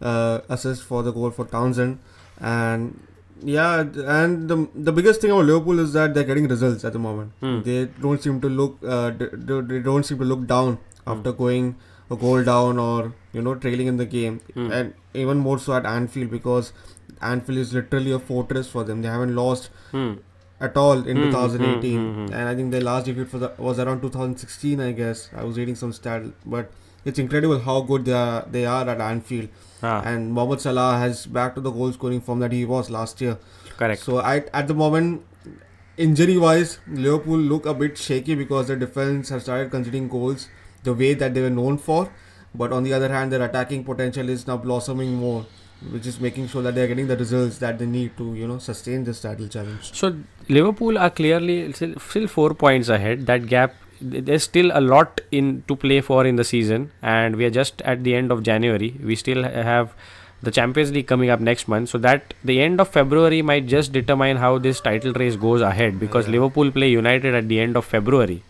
uh, 0.02 0.40
assist 0.50 0.84
for 0.84 1.04
the 1.04 1.12
goal 1.12 1.32
for 1.32 1.46
Townsend. 1.46 2.00
And 2.40 3.00
yeah, 3.44 3.80
and 3.82 4.48
the, 4.50 4.68
the 4.76 4.92
biggest 4.92 5.22
thing 5.22 5.32
about 5.32 5.46
Liverpool 5.46 5.80
is 5.80 5.94
that 5.94 6.14
they're 6.14 6.24
getting 6.24 6.48
results 6.48 6.84
at 6.86 6.94
the 6.94 7.00
moment. 7.00 7.32
Hmm. 7.42 7.62
They 7.64 7.86
don't 7.86 8.22
seem 8.22 8.40
to 8.42 8.50
look 8.50 8.78
uh, 8.86 9.12
they 9.12 9.80
don't 9.80 10.04
seem 10.04 10.20
to 10.20 10.26
look 10.26 10.46
down 10.48 10.78
after 11.08 11.32
going 11.32 11.76
a 12.12 12.16
goal 12.16 12.44
down 12.44 12.78
or 12.78 13.14
you 13.34 13.42
know 13.42 13.56
trailing 13.56 13.88
in 13.88 13.98
the 13.98 14.06
game, 14.06 14.40
Hmm. 14.54 14.72
and 14.72 14.94
even 15.14 15.38
more 15.40 15.58
so 15.60 15.74
at 15.74 15.86
Anfield 15.86 16.30
because 16.32 16.72
Anfield 17.22 17.58
is 17.60 17.74
literally 17.74 18.12
a 18.12 18.20
fortress 18.20 18.68
for 18.70 18.84
them. 18.84 19.02
They 19.02 19.08
haven't 19.08 19.36
lost 19.36 19.70
Hmm. 19.92 20.14
At 20.60 20.78
all 20.78 21.06
in 21.08 21.18
Hmm, 21.18 21.24
2018 21.24 22.00
hmm, 22.00 22.14
hmm, 22.14 22.26
hmm. 22.26 22.34
and 22.34 22.50
i 22.50 22.56
think 22.56 22.72
their 22.72 22.82
last 22.82 23.06
defeat 23.06 23.28
for 23.28 23.38
the, 23.40 23.52
was 23.58 23.80
around 23.80 24.02
2016 24.02 24.80
i 24.80 24.92
guess. 24.92 25.30
I 25.36 25.44
was 25.44 25.58
reading 25.58 25.76
some 25.76 25.92
stat 25.94 26.24
but 26.46 26.72
it's 27.04 27.20
incredible 27.20 27.60
how 27.60 27.82
good 27.82 28.06
they 28.06 28.14
are 28.14 28.46
they 28.50 28.66
are 28.66 28.90
at 28.90 29.00
anfield. 29.02 29.50
Ah, 29.84 30.02
and 30.12 30.34
Mohamed 30.34 30.62
Salah 30.62 30.98
has 30.98 31.26
back 31.28 31.54
to 31.56 31.62
the 31.62 31.70
goal 31.70 31.92
scoring 31.94 32.22
form 32.22 32.40
that 32.40 32.52
he 32.52 32.66
was 32.66 32.90
last 32.90 33.22
year. 33.22 33.38
Correct. 33.78 34.02
so 34.02 34.18
I, 34.20 34.38
at 34.54 34.68
the 34.68 34.74
moment 34.74 35.22
injury 35.98 36.38
wise 36.38 36.80
liverpool 36.88 37.38
look 37.38 37.66
a 37.66 37.74
bit 37.74 37.98
shaky 37.98 38.36
because 38.36 38.68
their 38.68 38.76
defense 38.78 39.30
has 39.30 39.44
started 39.44 39.70
conceding 39.72 40.08
goals 40.08 40.48
the 40.84 40.94
way 40.94 41.14
that 41.14 41.34
they 41.36 41.42
were 41.42 41.50
known 41.60 41.78
for. 41.78 42.10
But 42.56 42.72
on 42.72 42.84
the 42.84 42.94
other 42.94 43.10
hand 43.10 43.32
their 43.32 43.44
attacking 43.44 43.84
potential 43.84 44.30
is 44.30 44.48
now 44.48 44.58
blossoming 44.58 45.14
more 45.16 45.46
which 45.92 46.06
is 46.08 46.20
making 46.20 46.48
sure 46.48 46.62
that 46.62 46.74
they're 46.76 46.88
getting 46.88 47.08
the 47.08 47.18
results 47.18 47.58
that 47.60 47.78
they 47.80 47.86
need 47.86 48.18
to 48.18 48.34
you 48.34 48.48
know 48.48 48.58
sustain 48.58 49.04
this 49.04 49.22
title 49.22 49.48
challenge 49.48 49.94
So 49.94 50.16
Liverpool 50.50 50.98
are 50.98 51.10
clearly 51.10 51.72
still, 51.74 51.96
still 52.00 52.28
four 52.28 52.54
points 52.54 52.90
ahead. 52.90 53.26
That 53.28 53.48
gap, 53.48 53.76
there's 54.02 54.44
still 54.44 54.72
a 54.74 54.82
lot 54.82 55.22
in 55.32 55.64
to 55.68 55.76
play 55.76 56.02
for 56.02 56.26
in 56.26 56.36
the 56.36 56.44
season, 56.44 56.92
and 57.02 57.36
we 57.36 57.46
are 57.46 57.50
just 57.50 57.82
at 57.82 58.04
the 58.04 58.16
end 58.16 58.32
of 58.32 58.44
January. 58.44 58.96
We 59.04 59.16
still 59.16 59.44
have 59.44 59.94
the 60.44 60.52
Champions 60.52 60.92
League 60.92 61.08
coming 61.08 61.30
up 61.30 61.40
next 61.40 61.68
month, 61.68 61.90
so 61.90 61.98
that 62.00 62.34
the 62.44 62.62
end 62.62 62.80
of 62.80 62.90
February 62.90 63.42
might 63.42 63.66
just 63.68 63.92
determine 63.92 64.38
how 64.38 64.58
this 64.60 64.80
title 64.82 65.14
race 65.14 65.36
goes 65.36 65.62
ahead. 65.62 66.00
Because 66.00 66.28
Yeah. 66.28 66.34
Liverpool 66.34 66.72
play 66.72 66.90
United 66.90 67.34
at 67.34 67.48
the 67.48 67.60
end 67.60 67.76
of 67.76 67.86
February, 67.86 68.44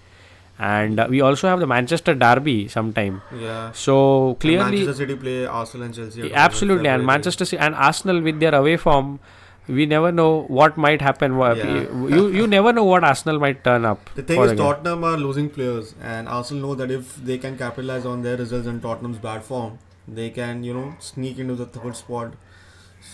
and 0.57 0.99
uh, 0.99 1.07
we 1.09 1.21
also 1.21 1.47
have 1.47 1.59
the 1.59 1.67
Manchester 1.67 2.13
Derby 2.15 2.67
sometime. 2.67 3.21
yeah 3.37 3.71
So 3.73 4.29
And 4.29 4.39
clearly, 4.39 4.77
Manchester 4.77 4.93
City 4.93 5.15
play 5.15 5.45
Arsenal 5.45 5.85
and 5.85 5.95
Chelsea. 5.95 6.21
at 6.21 6.23
home 6.23 6.31
in 6.31 6.37
Absolutely, 6.37 6.89
and 6.89 7.05
Manchester 7.05 7.45
City 7.45 7.59
and 7.59 7.75
Arsenal 7.75 8.21
with 8.21 8.39
their 8.39 8.55
away 8.55 8.77
form, 8.77 9.19
we 9.67 9.85
never 9.85 10.11
know 10.11 10.43
what 10.43 10.77
might 10.77 11.01
happen. 11.01 11.37
Yeah. 11.39 11.81
You 12.15 12.27
you 12.29 12.47
never 12.47 12.71
know 12.71 12.83
what 12.85 13.03
Arsenal 13.03 13.39
might 13.39 13.63
turn 13.63 13.83
up. 13.83 14.09
The 14.15 14.23
thing 14.23 14.41
is, 14.41 14.51
game. 14.51 14.57
Tottenham 14.57 15.03
are 15.03 15.17
losing 15.17 15.49
players, 15.49 15.93
and 16.01 16.27
Arsenal 16.29 16.69
know 16.69 16.75
that 16.75 16.91
if 16.91 17.15
they 17.31 17.37
can 17.37 17.57
capitalize 17.57 18.05
on 18.05 18.21
their 18.21 18.37
results 18.37 18.67
and 18.67 18.81
Tottenham's 18.81 19.17
bad 19.17 19.43
form, 19.43 19.79
they 20.07 20.29
can 20.29 20.63
you 20.63 20.73
know 20.73 20.95
sneak 20.99 21.39
into 21.39 21.55
the 21.55 21.65
third 21.65 21.95
spot. 21.95 22.33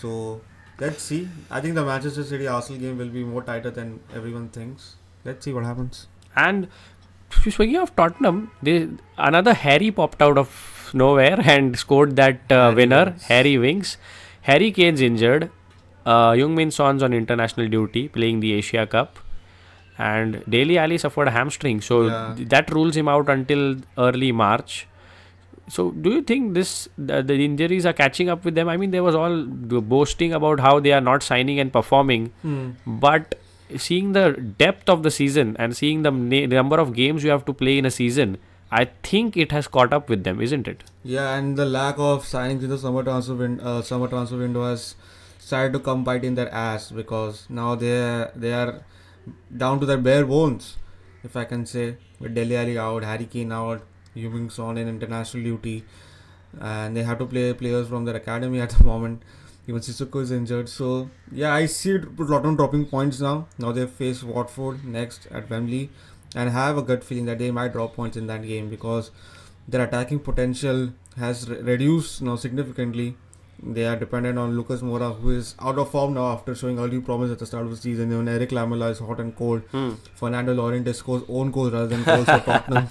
So 0.00 0.40
let's 0.78 1.02
see. 1.02 1.28
I 1.50 1.60
think 1.60 1.74
the 1.74 1.84
Manchester 1.84 2.22
City 2.24 2.46
Arsenal 2.46 2.80
game 2.80 2.98
will 2.98 3.08
be 3.08 3.24
more 3.24 3.42
tighter 3.42 3.70
than 3.70 4.00
everyone 4.14 4.48
thinks. 4.50 4.96
Let's 5.24 5.44
see 5.44 5.52
what 5.52 5.64
happens. 5.64 6.06
And 6.36 6.68
speaking 7.50 7.76
of 7.76 7.94
Tottenham, 7.96 8.50
they, 8.62 8.88
another 9.18 9.54
Harry 9.54 9.90
popped 9.90 10.20
out 10.22 10.38
of 10.38 10.90
nowhere 10.94 11.38
and 11.42 11.78
scored 11.78 12.16
that 12.16 12.40
uh, 12.50 12.54
Harry 12.70 12.74
winner. 12.74 13.16
Harry 13.28 13.58
Winks. 13.58 13.96
Harry 14.42 14.70
Kane's 14.72 15.00
injured. 15.00 15.50
Uh, 16.04 16.32
Heung-Min 16.32 16.70
Son's 16.70 17.02
on 17.02 17.12
international 17.12 17.68
duty 17.68 18.08
playing 18.08 18.40
the 18.40 18.52
Asia 18.54 18.86
Cup. 18.86 19.18
And 19.98 20.42
Dele 20.48 20.78
Alli 20.78 20.98
suffered 20.98 21.28
a 21.28 21.30
hamstring, 21.30 21.80
so 21.80 22.06
Yeah. 22.06 22.34
th- 22.36 22.48
that 22.48 22.70
rules 22.72 22.96
him 22.96 23.08
out 23.08 23.28
until 23.28 23.76
early 23.98 24.32
March. 24.32 24.86
So, 25.68 25.90
do 25.92 26.10
you 26.10 26.22
think 26.22 26.54
this 26.54 26.88
the, 26.98 27.22
the 27.22 27.34
injuries 27.44 27.86
are 27.86 27.92
catching 27.92 28.28
up 28.28 28.44
with 28.44 28.54
them? 28.56 28.68
I 28.68 28.76
mean, 28.76 28.90
there 28.90 29.02
was 29.04 29.14
all 29.14 29.44
boasting 29.44 30.32
about 30.32 30.58
how 30.60 30.80
they 30.80 30.92
are 30.92 31.00
not 31.00 31.22
signing 31.22 31.60
and 31.60 31.72
performing, 31.72 32.32
but 32.86 33.36
seeing 33.78 34.12
the 34.12 34.32
depth 34.58 34.88
of 34.88 35.02
the 35.02 35.10
season 35.10 35.56
and 35.58 35.76
seeing 35.76 36.02
the 36.02 36.10
na- 36.10 36.46
number 36.46 36.78
of 36.78 36.92
games 36.94 37.24
you 37.24 37.30
have 37.30 37.44
to 37.46 37.52
play 37.52 37.78
in 37.78 37.84
a 37.86 37.90
season, 37.90 38.38
I 38.70 38.86
think 39.02 39.36
it 39.36 39.52
has 39.52 39.68
caught 39.68 39.92
up 39.92 40.08
with 40.08 40.24
them, 40.24 40.40
isn't 40.40 40.66
it? 40.66 40.84
Yeah, 41.04 41.34
and 41.36 41.56
the 41.56 41.64
lack 41.66 41.98
of 41.98 42.24
signings 42.24 42.62
in 42.62 42.70
the 42.70 42.78
summer 42.78 43.02
transfer 43.02 43.34
win- 43.34 43.60
uh, 43.60 43.82
summer 43.82 44.08
transfer 44.08 44.38
window 44.38 44.64
has 44.64 44.94
started 45.38 45.72
to 45.74 45.78
come 45.80 46.04
bite 46.04 46.24
in 46.24 46.34
their 46.36 46.52
ass 46.54 46.90
because 46.90 47.46
now 47.50 47.74
they 47.74 48.26
they 48.36 48.52
are 48.52 48.82
down 49.56 49.80
to 49.80 49.86
their 49.86 49.98
bare 49.98 50.24
bones, 50.24 50.76
if 51.24 51.36
I 51.36 51.44
can 51.44 51.66
say. 51.66 51.96
With 52.20 52.34
Dele 52.34 52.56
Alli 52.56 52.78
out, 52.78 53.04
Harry 53.04 53.24
Kane 53.26 53.52
out, 53.52 53.82
Heung 54.16 54.50
Son 54.50 54.78
in 54.78 54.88
international 54.88 55.42
duty, 55.42 55.84
and 56.60 56.96
they 56.96 57.02
have 57.02 57.18
to 57.18 57.26
play 57.26 57.52
players 57.52 57.88
from 57.88 58.04
their 58.04 58.16
academy 58.16 58.60
at 58.60 58.70
the 58.70 58.84
moment. 58.92 59.22
Even 59.66 59.80
Sissoko 59.80 60.20
is 60.20 60.30
injured, 60.32 60.68
so 60.68 61.08
yeah, 61.30 61.54
I 61.54 61.66
see 61.66 61.98
Tottenham 61.98 62.56
dropping 62.56 62.86
points 62.86 63.20
now. 63.20 63.46
Now 63.58 63.70
they 63.72 63.86
face 63.86 64.22
Watford 64.22 64.84
next 64.84 65.26
at 65.30 65.48
Wembley, 65.48 65.90
and 66.34 66.50
have 66.50 66.78
a 66.78 66.82
gut 66.82 67.04
feeling 67.04 67.26
that 67.26 67.38
they 67.38 67.50
might 67.50 67.72
drop 67.72 67.94
points 67.94 68.16
in 68.16 68.26
that 68.26 68.42
game 68.42 68.68
because 68.68 69.10
their 69.68 69.84
attacking 69.84 70.18
potential 70.20 70.92
has 71.16 71.48
re- 71.48 71.60
reduced 71.60 72.22
now 72.22 72.34
significantly. 72.36 73.16
They 73.64 73.84
are 73.86 73.94
dependent 73.96 74.38
on 74.38 74.56
Lucas 74.56 74.80
Moura, 74.82 75.14
who 75.20 75.30
is 75.30 75.54
out 75.60 75.78
of 75.78 75.90
form 75.90 76.14
now 76.14 76.32
after 76.32 76.54
showing 76.54 76.78
early 76.80 77.00
promise 77.00 77.30
at 77.30 77.38
the 77.38 77.46
start 77.46 77.64
of 77.64 77.70
the 77.70 77.76
season. 77.76 78.12
Even 78.12 78.28
Eric 78.28 78.50
Lamela 78.50 78.88
is 78.88 78.98
hot 78.98 79.20
and 79.20 79.34
cold. 79.36 79.62
Fernando 80.14 80.52
Llorente 80.52 80.92
scores 80.92 81.22
own 81.28 81.50
goals 81.52 81.72
rather 81.72 81.86
than 81.86 82.02
goals 82.02 82.26
for 82.26 82.40
Tottenham. 82.40 82.88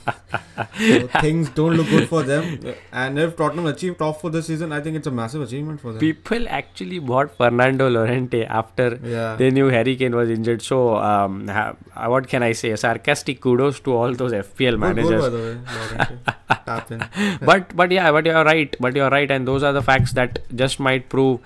so 0.78 1.08
things 1.22 1.50
don't 1.50 1.74
look 1.76 1.90
good 1.90 2.08
for 2.08 2.24
them. 2.24 2.60
And 2.94 3.20
if 3.20 3.36
Tottenham 3.36 3.66
achieve 3.66 3.98
top 3.98 4.22
for 4.22 4.30
this 4.30 4.48
season, 4.48 4.72
I 4.72 4.80
think 4.80 4.96
it's 4.96 5.08
a 5.08 5.12
massive 5.12 5.42
achievement 5.42 5.82
for 5.82 5.92
them. 5.92 6.00
People 6.00 6.48
actually 6.48 7.00
bought 7.00 7.36
Fernando 7.36 7.90
Llorente 7.90 8.46
after 8.46 8.98
yeah. 9.04 9.36
they 9.36 9.52
knew 9.52 9.68
Harry 9.68 9.98
Kane 9.98 10.16
was 10.16 10.30
injured. 10.30 10.62
So, 10.62 10.96
um, 10.96 11.50
ha- 11.50 11.76
what 12.06 12.30
can 12.30 12.44
I 12.44 12.54
say? 12.54 12.74
Sarcastic 12.78 13.42
kudos 13.42 13.82
to 13.82 13.94
all 13.94 14.14
those 14.14 14.32
FPL 14.32 14.72
Good 14.72 14.80
managers. 14.80 15.22
way. 15.22 15.30
Llorente. 15.30 16.18
Tap 16.66 16.92
in. 16.92 17.04
but 17.42 17.76
but 17.76 17.92
yeah, 17.92 18.12
but 18.12 18.26
you're 18.26 18.44
right. 18.44 18.76
But 18.80 18.96
you're 18.96 19.10
right, 19.10 19.30
and 19.32 19.48
those 19.48 19.64
are 19.64 19.74
the 19.74 19.82
facts 19.82 20.14
that 20.14 20.40
just 20.66 20.80
might 20.80 21.10
prove. 21.10 21.40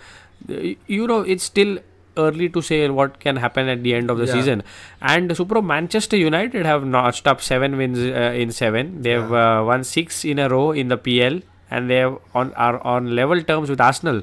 You 0.47 1.07
know, 1.07 1.21
it's 1.21 1.43
still 1.43 1.77
early 2.17 2.47
to 2.49 2.61
say 2.61 2.87
what 2.89 3.19
can 3.19 3.35
happen 3.37 3.67
at 3.67 3.83
the 3.83 3.93
end 3.93 4.09
of 4.09 4.17
the 4.17 4.25
Yeah. 4.25 4.33
season. 4.33 4.63
And 5.01 5.29
Supro 5.31 5.63
Manchester 5.63 6.15
United 6.17 6.65
have 6.65 6.85
notched 6.85 7.27
up 7.27 7.41
seven 7.41 7.75
wins 7.77 7.99
uh, 7.99 8.31
in 8.43 8.51
seven. 8.51 9.01
They 9.01 9.11
have 9.11 9.33
uh, 9.33 9.63
won 9.65 9.83
six 9.83 10.23
in 10.33 10.39
a 10.39 10.47
row 10.49 10.71
in 10.71 10.87
the 10.87 10.97
PL, 10.97 11.39
and 11.69 11.89
they 11.89 11.97
have 12.05 12.17
on 12.33 12.53
are 12.53 12.79
on 12.95 13.15
level 13.15 13.41
terms 13.53 13.69
with 13.69 13.81
Arsenal. 13.81 14.21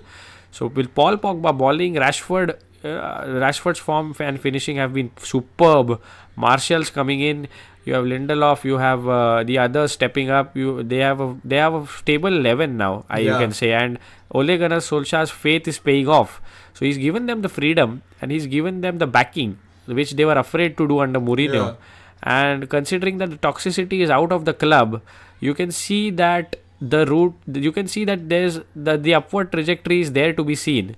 So 0.51 0.67
with 0.69 0.95
Paul 0.95 1.17
Pogba 1.19 1.57
bowling, 1.65 1.95
Rashford, 2.07 2.55
uh, 2.85 3.25
Rashford's 3.45 3.79
form 3.79 4.15
and 4.21 4.41
finishing 4.41 4.77
have 4.77 4.95
been 4.95 5.11
superb. 5.19 6.01
Martial's 6.37 6.91
coming 6.91 7.21
in. 7.21 7.47
You 7.85 7.95
have 7.95 8.05
Lindelof. 8.05 8.65
You 8.65 8.79
have 8.79 9.09
uh, 9.09 9.43
the 9.45 9.59
others 9.59 9.93
stepping 9.93 10.31
up. 10.31 10.57
You 10.57 10.83
they 10.83 10.99
have 10.99 11.21
a 11.21 11.37
they 11.45 11.57
have 11.57 11.75
a 11.75 11.87
stable 11.87 12.29
eleven 12.29 12.77
now. 12.77 13.05
I 13.09 13.21
you 13.21 13.33
can 13.33 13.53
say, 13.53 13.73
and 13.73 13.99
Ole 14.31 14.57
Gunnar 14.57 14.79
Solskjaer's 14.79 15.31
faith 15.31 15.67
is 15.67 15.79
paying 15.79 16.09
off. 16.09 16.41
So 16.75 16.85
he's 16.85 16.99
given 16.99 17.27
them 17.27 17.43
the 17.43 17.49
freedom 17.49 18.03
and 18.21 18.31
he's 18.31 18.47
given 18.47 18.81
them 18.81 18.99
the 18.99 19.07
backing, 19.07 19.59
which 19.87 20.13
they 20.13 20.25
were 20.25 20.39
afraid 20.39 20.77
to 20.79 20.89
do 20.89 21.01
under 21.01 21.21
Mourinho. 21.21 21.55
Yeah. 21.55 21.75
And 22.23 22.71
considering 22.71 23.19
that 23.19 23.31
the 23.31 23.37
toxicity 23.37 24.01
is 24.01 24.11
out 24.11 24.33
of 24.33 24.45
the 24.45 24.55
club, 24.55 25.03
you 25.41 25.55
can 25.55 25.73
see 25.73 26.11
that 26.11 26.57
the 26.81 27.05
route, 27.07 27.35
you 27.47 27.73
can 27.73 27.89
see 27.89 28.05
that 28.05 28.29
there's 28.29 28.61
the, 28.75 28.97
the 28.97 29.15
upward 29.15 29.53
trajectory 29.53 30.01
is 30.01 30.13
there 30.13 30.33
to 30.33 30.45
be 30.45 30.55
seen. 30.55 30.97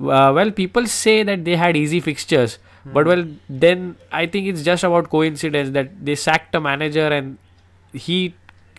Uh, 0.00 0.32
well, 0.34 0.50
people 0.50 0.86
say 0.86 1.22
that 1.22 1.44
they 1.44 1.56
had 1.56 1.76
easy 1.76 2.00
fixtures, 2.00 2.58
but 2.84 3.06
well, 3.06 3.24
then 3.48 3.96
I 4.10 4.26
think 4.26 4.46
it's 4.48 4.62
just 4.62 4.82
about 4.84 5.10
coincidence 5.10 5.70
that 5.70 6.04
they 6.04 6.14
sacked 6.14 6.54
a 6.54 6.60
manager 6.60 7.06
and 7.06 7.38
he 7.92 8.34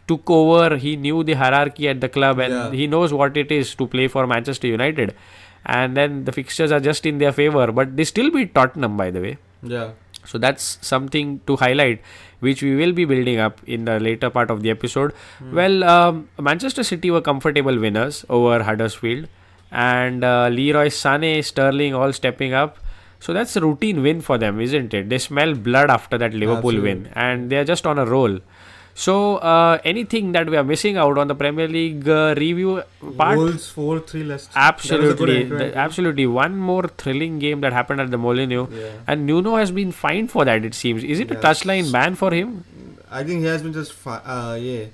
took 0.07 0.29
over. 0.29 0.75
He 0.77 0.95
knew 0.95 1.23
the 1.23 1.33
hierarchy 1.33 1.87
at 1.87 2.01
the 2.01 2.09
club 2.09 2.39
and 2.39 2.53
Yeah. 2.53 2.71
he 2.71 2.87
knows 2.87 3.13
what 3.13 3.37
it 3.37 3.51
is 3.51 3.73
to 3.75 3.87
play 3.87 4.07
for 4.07 4.27
Manchester 4.27 4.67
United. 4.67 5.13
And 5.65 5.95
then 5.95 6.25
the 6.25 6.31
fixtures 6.33 6.71
are 6.73 6.79
just 6.81 7.05
in 7.05 7.19
their 7.19 7.31
favor, 7.31 7.71
but 7.71 7.95
they 7.95 8.03
still 8.03 8.29
beat 8.31 8.53
Tottenham, 8.53 8.97
by 8.97 9.11
the 9.11 9.21
way. 9.21 9.37
Yeah. 9.61 9.91
So 10.25 10.37
that's 10.37 10.77
something 10.81 11.39
to 11.47 11.55
highlight, 11.57 12.01
which 12.39 12.61
we 12.63 12.75
will 12.75 12.91
be 12.91 13.05
building 13.05 13.39
up 13.39 13.61
in 13.65 13.85
the 13.85 13.99
later 13.99 14.29
part 14.29 14.51
of 14.51 14.61
the 14.63 14.69
episode. 14.69 15.13
Well, 15.51 15.83
um, 15.85 16.27
Manchester 16.39 16.83
City 16.83 17.11
were 17.11 17.21
comfortable 17.21 17.77
winners 17.79 18.25
over 18.29 18.61
Huddersfield, 18.63 19.27
and 19.71 20.23
uh, 20.23 20.49
Leroy 20.51 20.87
Sané, 20.87 21.43
Sterling 21.43 21.93
all 21.93 22.11
stepping 22.13 22.53
up. 22.53 22.77
So 23.23 23.33
that's 23.35 23.55
a 23.55 23.61
routine 23.61 24.01
win 24.05 24.19
for 24.21 24.37
them, 24.37 24.59
isn't 24.59 24.93
it? 24.93 25.09
They 25.09 25.17
smell 25.17 25.53
blood 25.67 25.89
after 25.89 26.17
that 26.23 26.33
Liverpool 26.33 26.81
win, 26.85 27.09
and 27.13 27.49
they 27.49 27.57
are 27.57 27.63
just 27.69 27.87
on 27.91 27.97
a 27.97 28.05
roll. 28.05 28.39
So, 29.03 29.13
uh, 29.37 29.79
anything 29.91 30.33
that 30.33 30.49
we 30.53 30.57
are 30.61 30.63
missing 30.71 30.97
out 31.03 31.17
on 31.17 31.27
the 31.29 31.35
Premier 31.43 31.67
League 31.67 32.07
uh, 32.07 32.35
review 32.37 32.83
part? 33.17 33.37
Wolves 33.39 33.69
4 33.69 34.01
3 34.01 34.23
Leicester. 34.23 34.51
Absolutely, 34.55 35.07
That 35.07 35.13
was 35.13 35.21
a 35.21 35.55
good 35.55 35.59
the- 35.73 35.77
absolutely. 35.85 36.27
One 36.27 36.57
more 36.57 36.83
thrilling 37.03 37.39
game 37.39 37.61
that 37.61 37.73
happened 37.73 38.01
at 38.01 38.11
the 38.11 38.19
Molineux. 38.25 38.67
Yeah. 38.71 38.91
And 39.07 39.25
Nuno 39.25 39.55
has 39.55 39.71
been 39.71 39.91
fined 39.91 40.29
for 40.29 40.45
that, 40.45 40.63
it 40.65 40.75
seems. 40.75 41.03
Is 41.03 41.19
it 41.19 41.31
a 41.31 41.35
touchline 41.35 41.91
ban 41.91 42.15
for 42.15 42.31
him? 42.31 42.65
I 43.09 43.23
think 43.23 43.39
he 43.39 43.45
has 43.45 43.63
been 43.63 43.73
just 43.73 43.93
fi- 43.93 44.21
uh, 44.37 44.55
yeah 44.55 44.85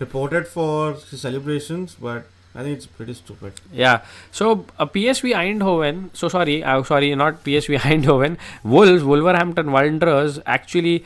reported 0.00 0.46
for 0.46 0.96
celebrations, 0.96 1.96
but 2.08 2.26
I 2.56 2.62
think 2.62 2.76
it's 2.76 2.86
pretty 2.86 3.14
stupid. 3.14 3.52
Yeah. 3.72 4.02
So, 4.30 4.64
uh, 4.78 4.86
PSV 4.86 5.34
Eindhoven, 5.34 6.10
so 6.14 6.28
sorry, 6.28 6.64
uh, 6.64 6.82
sorry, 6.82 7.14
not 7.14 7.44
PSV 7.44 7.78
Eindhoven, 7.90 8.38
Wolves, 8.64 9.04
Wolverhampton 9.04 9.72
Wanderers, 9.72 10.40
actually, 10.46 11.04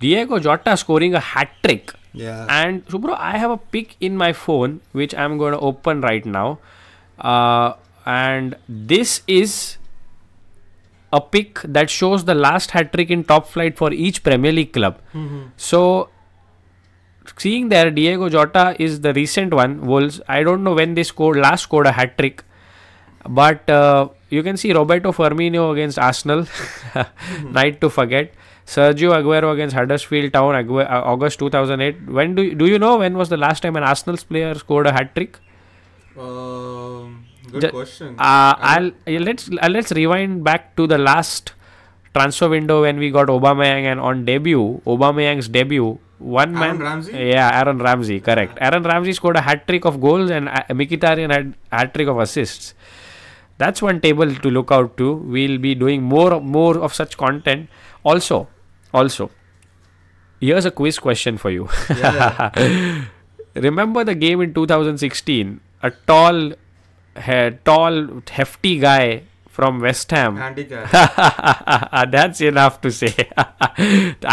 Diego 0.00 0.38
Jota 0.38 0.76
scoring 0.76 1.14
a 1.14 1.20
hat 1.20 1.50
trick. 1.62 1.92
Yeah. 2.12 2.46
And 2.48 2.84
Supro, 2.86 3.16
I 3.16 3.38
have 3.38 3.50
a 3.50 3.56
pic 3.56 3.96
in 4.00 4.16
my 4.16 4.32
phone 4.32 4.80
which 4.92 5.14
I'm 5.14 5.38
going 5.38 5.52
to 5.52 5.60
open 5.60 6.00
right 6.00 6.24
now. 6.24 6.58
Uh, 7.18 7.74
and 8.06 8.56
this 8.68 9.22
is 9.26 9.76
a 11.12 11.20
pic 11.20 11.60
that 11.62 11.90
shows 11.90 12.24
the 12.24 12.34
last 12.34 12.70
hat 12.72 12.92
trick 12.92 13.10
in 13.10 13.24
top 13.24 13.48
flight 13.48 13.76
for 13.76 13.92
each 13.92 14.22
Premier 14.22 14.52
League 14.52 14.72
club. 14.72 14.98
So, 15.56 16.08
seeing 17.36 17.68
there, 17.68 17.90
Diego 17.90 18.28
Jota 18.28 18.76
is 18.78 19.00
the 19.00 19.12
recent 19.12 19.52
one. 19.54 19.86
Wolves. 19.86 20.20
I 20.28 20.42
don't 20.42 20.64
know 20.64 20.74
when 20.74 20.94
they 20.94 21.02
scored 21.02 21.36
last 21.36 21.62
scored 21.64 21.86
a 21.86 21.92
hat 21.92 22.16
trick, 22.18 22.44
but 23.28 23.68
uh, 23.68 24.08
you 24.30 24.42
can 24.42 24.56
see 24.56 24.72
Roberto 24.72 25.12
Firmino 25.12 25.72
against 25.72 25.98
Arsenal. 25.98 26.46
Night 27.44 27.80
to 27.80 27.90
forget. 27.90 28.32
Sergio 28.66 29.12
Aguero 29.16 29.52
against 29.54 29.74
Huddersfield 29.74 30.32
Town, 30.34 30.54
Agu- 30.54 30.84
uh, 30.84 31.02
August 31.02 31.38
2008. 31.38 32.06
When 32.06 32.34
do 32.34 32.42
you, 32.42 32.54
do 32.54 32.66
you 32.66 32.78
know 32.78 32.98
when 32.98 33.16
was 33.16 33.30
the 33.30 33.38
last 33.38 33.62
time 33.62 33.76
an 33.76 33.82
Arsenal 33.82 34.18
player 34.18 34.54
scored 34.54 34.86
a 34.86 34.92
hat 34.92 35.14
trick? 35.14 35.38
Um, 36.18 37.24
good 37.50 37.70
question. 37.70 38.16
Uh, 38.18 38.54
I'll 38.58 38.90
let's 39.06 39.48
uh, 39.50 39.68
let's 39.70 39.90
rewind 39.92 40.44
back 40.44 40.76
to 40.76 40.86
the 40.86 40.98
last 40.98 41.52
transfer 42.12 42.48
window 42.50 42.82
when 42.82 42.98
we 42.98 43.10
got 43.10 43.28
Aubameyang 43.28 43.84
and 43.84 44.00
on 44.00 44.26
debut, 44.26 44.82
Aubameyang's 44.86 45.48
debut, 45.48 45.98
one 46.18 46.56
Aaron 46.56 46.78
man. 46.78 46.86
Ramsey? 46.86 47.12
Yeah, 47.12 47.50
Aaron 47.60 47.78
Ramsey, 47.78 48.20
correct. 48.20 48.58
Aaron 48.60 48.82
Ramsey 48.82 49.12
scored 49.12 49.36
a 49.36 49.40
hat 49.40 49.66
trick 49.68 49.84
of 49.84 50.00
goals 50.00 50.30
and 50.30 50.48
uh, 50.48 50.62
Mkhitaryan 50.70 51.30
had 51.32 51.54
hat 51.72 51.94
trick 51.94 52.08
of 52.08 52.18
assists. 52.18 52.74
That's 53.58 53.82
one 53.82 54.00
table 54.00 54.34
to 54.34 54.50
look 54.50 54.70
out 54.70 54.96
to. 54.98 55.14
We'll 55.14 55.58
be 55.58 55.74
doing 55.74 56.02
more 56.02 56.40
more 56.40 56.78
of 56.78 56.94
such 56.94 57.16
content. 57.16 57.68
Also, 58.04 58.48
also, 58.94 59.30
here's 60.40 60.64
a 60.64 60.70
quiz 60.70 60.98
question 60.98 61.36
for 61.38 61.50
you. 61.50 61.68
yeah, 61.90 63.04
Remember 63.54 64.04
the 64.04 64.14
game 64.14 64.40
in 64.40 64.54
2016? 64.54 65.60
A 65.82 65.90
tall, 65.90 66.52
he- 67.24 67.50
tall, 67.64 68.22
hefty 68.30 68.78
guy 68.78 69.22
from 69.58 69.80
West 69.84 70.10
Ham. 70.12 70.36
That's 72.14 72.40
enough 72.40 72.80
to 72.82 72.90
say. 72.92 73.14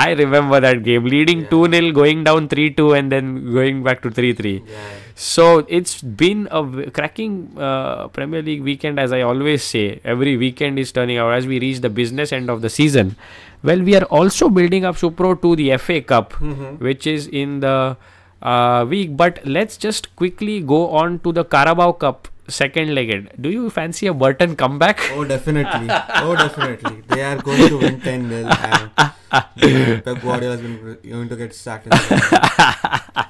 I 0.06 0.14
remember 0.18 0.60
that 0.60 0.84
game, 0.84 1.06
leading 1.06 1.42
Yeah. 1.42 1.50
2 1.50 1.70
0, 1.72 1.92
going 1.92 2.24
down 2.24 2.48
3 2.48 2.70
2, 2.80 2.94
and 2.94 3.12
then 3.12 3.32
going 3.54 3.82
back 3.84 4.02
to 4.04 4.12
3 4.12 4.34
3. 4.34 4.54
yeah. 4.68 4.76
So 5.16 5.48
it's 5.80 6.02
been 6.24 6.46
a 6.52 6.62
w- 6.68 6.90
cracking 6.92 7.36
uh, 7.58 8.08
Premier 8.10 8.42
League 8.42 8.62
weekend, 8.64 9.00
as 9.00 9.14
I 9.14 9.22
always 9.22 9.64
say. 9.64 10.00
Every 10.04 10.36
weekend 10.38 10.78
is 10.78 10.92
turning 10.92 11.18
out 11.18 11.32
as 11.40 11.48
we 11.48 11.60
reach 11.60 11.80
the 11.88 11.90
business 12.02 12.32
end 12.32 12.50
of 12.50 12.62
the 12.62 12.70
season. 12.70 13.16
Well, 13.64 13.82
we 13.82 13.96
are 13.96 14.04
also 14.20 14.50
building 14.50 14.86
up 14.86 14.96
Supro 15.04 15.42
to 15.42 15.56
the 15.56 15.72
FA 15.86 16.02
Cup, 16.14 16.34
Mhm. 16.34 16.80
which 16.90 17.08
is 17.16 17.28
in 17.44 17.60
the 17.62 17.98
uh, 18.42 18.86
week. 18.96 19.18
But 19.26 19.40
let's 19.58 19.78
just 19.88 20.16
quickly 20.16 20.60
go 20.76 20.82
on 21.04 21.20
to 21.28 21.32
the 21.42 21.44
Carabao 21.58 21.94
Cup 21.94 22.28
second 22.48 22.94
legged. 22.96 23.32
Do 23.40 23.50
you 23.50 23.70
fancy 23.70 24.08
a 24.08 24.14
Burton 24.14 24.56
comeback? 24.56 25.00
Oh, 25.14 25.24
definitely. 25.24 25.88
Oh, 25.90 26.36
definitely. 26.36 27.02
They 27.08 27.24
are 27.24 27.38
going 27.38 27.70
to 27.70 27.78
win 27.78 28.00
10 28.02 28.30
0 28.30 28.48
uh, 28.48 29.10
Pep 29.32 30.22
Guardiola 30.22 30.56
is 30.56 30.62
going 30.62 31.30
to- 31.30 31.36
get 31.36 31.54
sacked. 31.54 31.88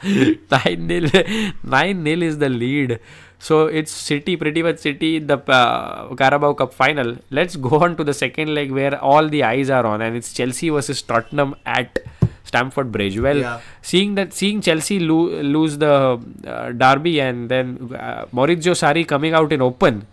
9 0.05 0.87
nil 0.87 1.09
9 1.63 2.03
nil 2.03 2.21
is 2.21 2.37
the 2.37 2.49
lead 2.49 2.99
so 3.39 3.65
it's 3.65 3.91
city 3.91 4.35
pretty 4.35 4.61
much 4.61 4.77
city 4.79 5.15
in 5.17 5.27
the 5.27 5.37
uh, 5.51 6.13
carabao 6.15 6.53
cup 6.53 6.73
final 6.73 7.17
let's 7.31 7.55
go 7.55 7.79
on 7.79 7.95
to 7.97 8.03
the 8.03 8.13
second 8.13 8.53
leg 8.53 8.71
where 8.71 9.01
all 9.01 9.27
the 9.27 9.43
eyes 9.43 9.69
are 9.69 9.85
on 9.85 10.01
and 10.01 10.15
it's 10.15 10.31
chelsea 10.33 10.69
versus 10.69 11.01
tottenham 11.01 11.55
at 11.65 11.99
stamford 12.45 12.91
bridge 12.91 13.19
well 13.19 13.37
yeah. 13.37 13.59
seeing 13.81 14.15
that 14.15 14.33
seeing 14.33 14.61
chelsea 14.61 14.99
lo- 14.99 15.41
lose 15.55 15.77
the 15.77 15.93
uh, 16.47 16.71
derby 16.71 17.19
and 17.19 17.49
then 17.49 17.77
uh, 17.93 18.25
maurizio 18.39 18.75
sarri 18.81 19.05
coming 19.13 19.33
out 19.33 19.51
in 19.51 19.61
open 19.61 20.05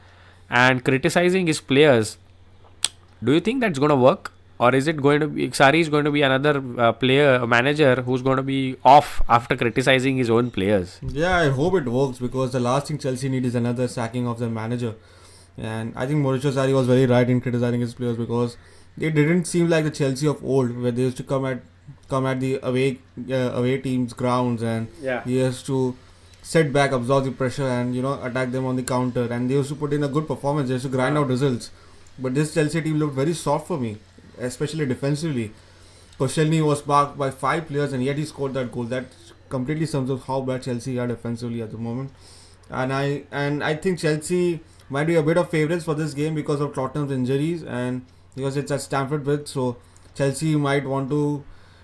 and 0.51 0.85
criticizing 0.85 1.47
his 1.47 1.61
players 1.61 2.17
do 3.25 3.33
you 3.33 3.41
think 3.41 3.61
that's 3.61 3.79
going 3.79 3.95
to 3.97 4.03
work 4.11 4.33
or 4.63 4.75
is 4.79 4.87
it 4.91 4.99
going 5.05 5.21
to 5.21 5.27
be 5.27 5.49
Sarri 5.59 5.81
is 5.85 5.89
going 5.89 6.05
to 6.05 6.11
be 6.17 6.23
another 6.23 6.63
uh, 6.79 6.93
player 6.93 7.31
a 7.47 7.47
manager 7.47 7.95
who's 8.09 8.23
going 8.27 8.37
to 8.37 8.45
be 8.51 8.77
off 8.85 9.09
after 9.29 9.57
criticizing 9.63 10.21
his 10.23 10.31
own 10.31 10.51
players 10.59 10.99
Yeah, 11.21 11.37
I 11.37 11.49
hope 11.61 11.75
it 11.81 11.89
works 11.95 12.21
because 12.27 12.53
the 12.53 12.61
last 12.61 12.87
thing 12.89 12.99
Chelsea 12.99 13.29
need 13.29 13.45
is 13.45 13.57
another 13.63 13.89
sacking 13.89 14.29
of 14.29 14.39
their 14.39 14.51
manager. 14.51 14.95
And 15.59 15.93
I 15.97 16.07
think 16.07 16.25
Maurizio 16.25 16.53
Sarri 16.59 16.75
was 16.75 16.87
very 16.87 17.07
right 17.07 17.29
in 17.29 17.41
criticizing 17.41 17.81
his 17.81 17.95
players 17.95 18.17
because 18.17 18.57
it 18.99 19.17
didn't 19.17 19.47
seem 19.47 19.69
like 19.69 19.85
the 19.85 19.91
Chelsea 19.91 20.29
of 20.29 20.45
old 20.45 20.79
where 20.85 20.93
they 20.93 21.03
used 21.03 21.17
to 21.19 21.29
come 21.33 21.45
at 21.47 21.63
come 22.15 22.27
at 22.33 22.41
the 22.47 22.53
away 22.71 22.87
uh, 23.41 23.51
away 23.61 23.75
teams 23.89 24.13
grounds 24.23 24.63
and 24.75 24.89
yeah 25.11 25.23
he 25.25 25.37
has 25.43 25.63
to 25.73 25.77
set 26.51 26.73
back, 26.77 26.91
absorb 26.95 27.25
the 27.27 27.31
pressure, 27.41 27.67
and 27.73 27.95
you 27.97 28.03
know 28.05 28.13
attack 28.29 28.51
them 28.55 28.65
on 28.71 28.75
the 28.79 28.83
counter. 28.95 29.25
And 29.35 29.49
they 29.51 29.55
used 29.59 29.69
to 29.73 29.77
put 29.83 29.93
in 29.97 30.03
a 30.07 30.09
good 30.15 30.27
performance. 30.31 30.69
They 30.71 30.75
used 30.79 30.87
to 30.87 30.91
grind 30.95 31.15
Yeah. 31.15 31.21
out 31.21 31.29
results. 31.35 31.69
But 32.25 32.35
this 32.39 32.55
Chelsea 32.55 32.81
team 32.87 32.97
looked 33.03 33.15
very 33.19 33.35
soft 33.43 33.69
for 33.69 33.77
me, 33.83 33.93
especially 34.49 34.87
defensively. 34.93 35.45
Koscielny 36.23 36.59
was 36.71 36.83
marked 36.87 37.17
by 37.23 37.29
five 37.45 37.63
players, 37.69 37.93
and 37.99 38.05
yet 38.09 38.19
he 38.23 38.25
scored 38.33 38.55
that 38.55 38.73
goal. 38.73 38.85
That 38.95 39.07
completely 39.55 39.87
sums 39.93 40.11
up 40.17 40.25
how 40.25 40.41
bad 40.51 40.63
Chelsea 40.67 40.99
are 41.05 41.07
defensively 41.13 41.63
at 41.69 41.71
the 41.77 41.79
moment. 41.79 42.11
And 42.83 42.93
I 42.99 43.07
and 43.45 43.63
I 43.71 43.73
think 43.87 44.01
Chelsea 44.01 44.61
might 44.99 45.07
be 45.13 45.17
a 45.23 45.23
bit 45.31 45.37
of 45.45 45.49
favourites 45.55 45.85
for 45.93 45.95
this 46.03 46.15
game 46.25 46.35
because 46.43 46.61
of 46.69 46.75
Tottenham's 46.75 47.13
injuries 47.21 47.63
and 47.79 48.03
because 48.35 48.57
it's 48.65 48.71
at 48.81 48.81
Stamford 48.89 49.25
Bridge. 49.31 49.47
So 49.57 49.77
Chelsea 50.15 50.57
might 50.57 50.87
want 50.97 51.11
to, 51.11 51.23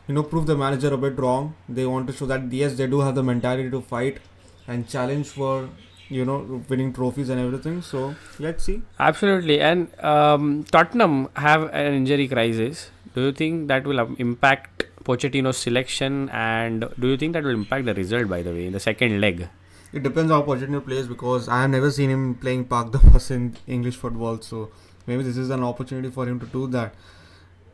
you 0.08 0.14
know, 0.14 0.22
prove 0.22 0.46
the 0.46 0.56
manager 0.56 0.92
a 0.92 0.96
bit 0.98 1.18
wrong. 1.18 1.54
They 1.68 1.86
want 1.86 2.06
to 2.08 2.12
show 2.12 2.26
that 2.26 2.50
yes, 2.52 2.74
they 2.74 2.86
do 2.86 3.00
have 3.00 3.14
the 3.14 3.22
mentality 3.22 3.70
to 3.70 3.80
fight 3.80 4.18
and 4.66 4.88
challenge 4.88 5.28
for, 5.28 5.68
you 6.08 6.24
know, 6.24 6.62
winning 6.68 6.92
trophies 6.92 7.28
and 7.28 7.40
everything. 7.40 7.82
So 7.82 8.14
let's 8.38 8.64
see. 8.64 8.82
absolutely 8.98 9.60
and 9.60 9.88
um, 10.02 10.64
tottenham 10.70 11.28
have 11.36 11.64
an 11.72 11.94
injury 11.94 12.26
crisis 12.28 12.90
do 13.14 13.22
you 13.26 13.32
think 13.32 13.68
that 13.68 13.84
will 13.86 14.00
um, 14.00 14.16
impact 14.18 14.84
Pochettino's 15.04 15.56
selection 15.56 16.28
and 16.30 16.84
do 16.98 17.08
you 17.08 17.16
think 17.16 17.32
that 17.34 17.44
will 17.44 17.54
impact 17.62 17.86
the 17.86 17.94
result 17.94 18.28
by 18.28 18.42
the 18.42 18.50
way 18.50 18.66
in 18.66 18.72
the 18.72 18.80
second 18.80 19.20
leg 19.20 19.48
It 19.92 20.02
depends 20.02 20.30
how 20.30 20.42
Pochettino 20.42 20.84
plays 20.84 21.06
because 21.06 21.48
I 21.48 21.62
have 21.62 21.70
never 21.70 21.90
seen 21.90 22.10
him 22.10 22.34
playing 22.34 22.64
Park 22.66 22.92
the 22.92 22.98
Bus 22.98 23.30
in 23.30 23.56
English 23.66 23.96
football. 23.96 24.40
So 24.42 24.70
maybe 25.06 25.22
this 25.22 25.38
is 25.38 25.48
an 25.48 25.64
opportunity 25.64 26.10
for 26.10 26.26
him 26.28 26.38
to 26.40 26.46
do 26.46 26.66
that. 26.74 26.94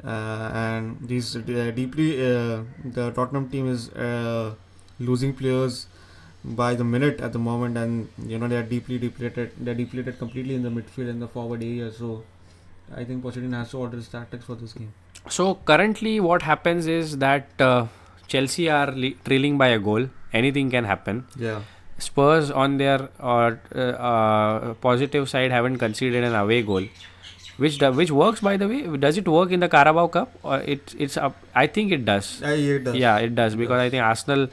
Uh, 0.04 0.50
and 0.54 0.98
these 1.00 1.34
uh, 1.36 1.72
deeply 1.74 2.20
uh, 2.20 2.62
the 2.84 3.10
Tottenham 3.12 3.48
team 3.48 3.68
is 3.68 3.88
uh, 3.90 4.54
losing 4.98 5.32
players 5.32 5.86
by 6.44 6.74
the 6.74 6.84
minute 6.84 7.20
at 7.20 7.32
the 7.32 7.38
moment, 7.38 7.78
and 7.78 8.08
you 8.26 8.38
know 8.38 8.46
they 8.46 8.56
are 8.56 8.62
deeply 8.62 8.98
depleted. 8.98 9.52
They're 9.58 9.74
depleted 9.74 10.18
completely 10.18 10.54
in 10.54 10.62
the 10.62 10.68
midfield 10.68 11.08
and 11.08 11.22
the 11.22 11.28
forward 11.28 11.62
area. 11.62 11.90
So 11.90 12.22
I 12.94 13.04
think 13.04 13.24
Pochettino 13.24 13.54
has 13.54 13.70
to 13.70 13.78
alter 13.78 13.96
his 13.96 14.08
tactics 14.08 14.44
for 14.44 14.56
this 14.56 14.74
game. 14.74 14.92
So 15.28 15.54
currently, 15.64 16.20
what 16.20 16.42
happens 16.42 16.86
is 16.86 17.16
that 17.18 17.48
uh, 17.58 17.86
Chelsea 18.26 18.68
are 18.68 18.92
le- 18.92 19.12
trailing 19.24 19.56
by 19.56 19.68
a 19.68 19.78
goal. 19.78 20.10
Anything 20.34 20.70
can 20.70 20.84
happen. 20.84 21.26
Yeah. 21.38 21.62
Spurs, 21.96 22.50
on 22.50 22.76
their 22.76 23.08
uh, 23.20 23.52
uh, 23.74 23.78
uh, 23.78 24.74
positive 24.74 25.30
side, 25.30 25.50
haven't 25.50 25.78
conceded 25.78 26.24
an 26.24 26.34
away 26.34 26.60
goal, 26.62 26.82
which 27.56 27.78
do- 27.78 27.92
which 27.92 28.10
works 28.10 28.40
by 28.40 28.56
the 28.56 28.68
way. 28.68 28.96
Does 28.96 29.16
it 29.18 29.28
work 29.28 29.50
in 29.52 29.60
the 29.60 29.68
Carabao 29.68 30.06
Cup? 30.08 30.32
Or 30.42 30.58
it 30.60 30.94
it's 30.98 31.16
up? 31.16 31.36
I 31.54 31.66
think 31.66 31.92
it 31.92 32.04
does. 32.04 32.40
Yeah, 32.42 32.50
it 32.54 32.84
does. 32.84 32.94
Yeah, 32.96 33.18
it 33.18 33.34
does 33.34 33.54
because 33.54 33.80
I 33.80 33.90
think 33.90 34.02
Arsenal 34.02 34.48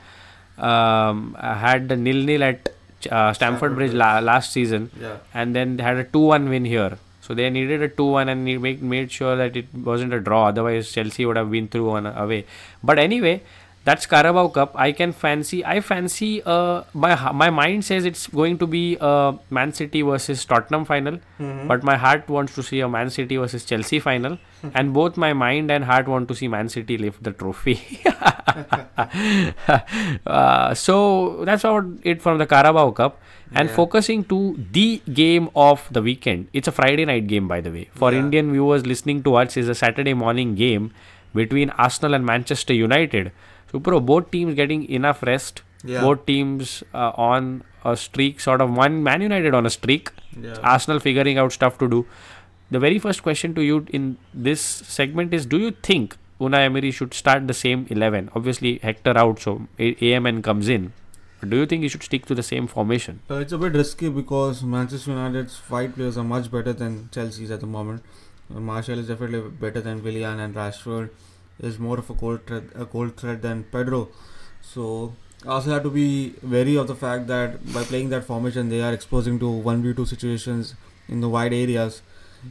um, 0.57 1.35
had 1.39 1.89
the 1.89 1.95
nil 1.95 2.23
nil 2.25 2.43
at 2.43 2.69
uh, 3.11 3.33
Stamford 3.33 3.75
Bridge 3.75 3.93
la- 3.93 4.19
last 4.19 4.51
season 4.53 4.91
Yeah. 4.99 5.17
and 5.33 5.55
then 5.55 5.77
they 5.77 5.83
had 5.83 5.97
a 5.97 6.03
2-1 6.03 6.49
win 6.49 6.65
here 6.65 6.97
so 7.21 7.33
they 7.33 7.49
needed 7.49 7.81
a 7.81 7.89
2-1 7.89 8.29
and 8.31 8.45
make, 8.61 8.81
made 8.81 9.11
sure 9.11 9.35
that 9.35 9.55
it 9.57 9.65
wasn't 9.73 10.13
a 10.13 10.19
draw 10.19 10.47
otherwise 10.49 10.91
chelsea 10.91 11.25
would 11.25 11.35
have 11.37 11.49
been 11.49 11.67
through 11.67 11.89
on 11.89 12.05
away 12.05 12.45
but 12.83 12.99
anyway 12.99 13.41
that's 13.83 14.05
carabao 14.05 14.47
cup 14.55 14.73
i 14.75 14.91
can 14.97 15.11
fancy 15.21 15.59
i 15.65 15.79
fancy 15.85 16.27
uh 16.55 16.83
my 16.93 17.13
my 17.41 17.49
mind 17.49 17.83
says 17.87 18.05
it's 18.09 18.27
going 18.39 18.55
to 18.63 18.67
be 18.73 18.81
a 19.11 19.13
man 19.57 19.73
city 19.79 20.01
versus 20.09 20.43
tottenham 20.51 20.85
final 20.89 21.17
Mhm. 21.39 21.67
but 21.71 21.81
my 21.89 21.95
heart 22.03 22.29
wants 22.35 22.53
to 22.59 22.63
see 22.67 22.81
a 22.87 22.89
man 22.95 23.09
city 23.15 23.37
versus 23.43 23.65
chelsea 23.71 23.99
final 24.07 24.37
and 24.81 24.93
both 24.99 25.17
my 25.25 25.31
mind 25.33 25.71
and 25.77 25.85
heart 25.91 26.07
want 26.15 26.27
to 26.33 26.37
see 26.41 26.47
man 26.57 26.69
city 26.75 26.97
lift 27.05 27.23
the 27.29 27.33
trophy 27.41 27.75
uh, 30.25 30.73
so 30.73 31.43
that's 31.45 31.63
about 31.63 31.85
it 32.03 32.21
from 32.21 32.37
the 32.37 32.45
carabao 32.45 32.91
cup 32.91 33.19
and 33.53 33.69
Yeah. 33.69 33.75
focusing 33.75 34.23
to 34.25 34.57
the 34.71 35.01
game 35.21 35.49
of 35.55 35.87
the 35.91 36.01
weekend. 36.01 36.47
It's 36.53 36.69
a 36.69 36.71
Friday 36.71 37.03
night 37.03 37.27
game, 37.27 37.49
by 37.49 37.59
the 37.59 37.69
way. 37.71 37.89
For 38.01 38.11
Yeah. 38.13 38.19
Indian 38.19 38.51
viewers 38.53 38.85
listening 38.91 39.23
to 39.23 39.35
us, 39.41 39.57
is 39.57 39.67
a 39.67 39.75
Saturday 39.75 40.13
morning 40.13 40.55
game 40.55 40.91
between 41.39 41.69
Arsenal 41.87 42.13
and 42.13 42.25
Manchester 42.25 42.73
United. 42.73 43.31
So, 43.71 43.79
bro, 43.79 43.99
both 43.99 44.31
teams 44.31 44.55
getting 44.55 44.87
enough 44.89 45.23
rest. 45.23 45.61
Yeah. 45.83 46.01
Both 46.01 46.25
teams 46.25 46.83
uh, 46.93 47.11
on 47.15 47.63
a 47.83 47.97
streak, 47.97 48.39
sort 48.39 48.61
of 48.61 48.75
one 48.75 49.01
Man 49.03 49.21
United 49.21 49.53
on 49.55 49.65
a 49.65 49.69
streak. 49.69 50.11
Yeah. 50.39 50.57
Arsenal 50.61 50.99
figuring 50.99 51.37
out 51.37 51.51
stuff 51.51 51.77
to 51.79 51.89
do. 51.89 52.05
The 52.69 52.79
very 52.79 52.99
first 52.99 53.23
question 53.23 53.55
to 53.55 53.61
you 53.61 53.85
in 53.91 54.17
this 54.33 54.61
segment 54.61 55.33
is: 55.33 55.45
Do 55.45 55.57
you 55.57 55.71
think 55.71 56.17
Unai 56.39 56.65
Emery 56.65 56.91
should 56.91 57.13
start 57.13 57.47
the 57.47 57.53
same 57.53 57.87
eleven? 57.89 58.29
Obviously, 58.35 58.77
Hector 58.83 59.17
out, 59.17 59.39
so 59.39 59.67
A- 59.79 59.95
AMN 59.95 60.43
comes 60.43 60.69
in. 60.69 60.93
Do 61.47 61.57
you 61.57 61.65
think 61.65 61.81
he 61.81 61.89
should 61.89 62.03
stick 62.03 62.27
to 62.27 62.35
the 62.35 62.43
same 62.43 62.67
formation? 62.67 63.19
Uh, 63.29 63.35
it's 63.35 63.51
a 63.51 63.57
bit 63.57 63.73
risky 63.73 64.09
because 64.09 64.61
Manchester 64.61 65.09
United's 65.11 65.57
five 65.57 65.95
players 65.95 66.15
are 66.17 66.23
much 66.23 66.51
better 66.51 66.71
than 66.71 67.09
Chelsea's 67.11 67.49
at 67.49 67.61
the 67.61 67.65
moment. 67.65 68.03
Uh, 68.55 68.59
Martial 68.59 68.99
is 68.99 69.07
definitely 69.07 69.49
better 69.49 69.81
than 69.81 70.03
Willian 70.03 70.39
and 70.39 70.53
Rashford 70.53 71.09
is 71.61 71.79
more 71.79 71.97
of 71.99 72.09
a 72.09 72.13
cold 72.13 72.45
threat, 72.45 72.63
a 72.75 72.85
cold 72.85 73.17
threat 73.17 73.41
than 73.41 73.63
Pedro. 73.65 74.09
So 74.61 75.13
Arsenal 75.45 75.75
have 75.75 75.83
to 75.83 75.89
be 75.89 76.33
wary 76.43 76.75
of 76.75 76.87
the 76.87 76.95
fact 76.95 77.27
that 77.27 77.73
by 77.73 77.83
playing 77.83 78.09
that 78.09 78.23
formation, 78.23 78.69
they 78.69 78.81
are 78.81 78.93
exposing 78.93 79.39
to 79.39 79.49
one 79.49 79.81
v 79.81 79.93
two 79.93 80.05
situations 80.05 80.75
in 81.07 81.21
the 81.21 81.29
wide 81.29 81.53
areas. 81.53 82.01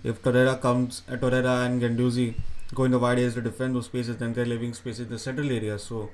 If 0.05 0.23
Torreira 0.23 0.61
comes, 0.61 1.03
uh, 1.09 1.17
Torreira 1.17 1.67
and 1.67 1.83
Guendouzi 1.83 2.35
go 2.75 2.85
in 2.85 2.93
the 2.93 2.99
wide 2.99 3.19
areas 3.19 3.35
to 3.35 3.43
defend 3.43 3.75
those 3.75 3.87
spaces, 3.87 4.17
then 4.19 4.33
they're 4.33 4.47
leaving 4.47 4.75
spaces 4.75 5.01
in 5.01 5.11
the 5.11 5.19
central 5.19 5.51
areas. 5.51 5.83
So 5.83 6.11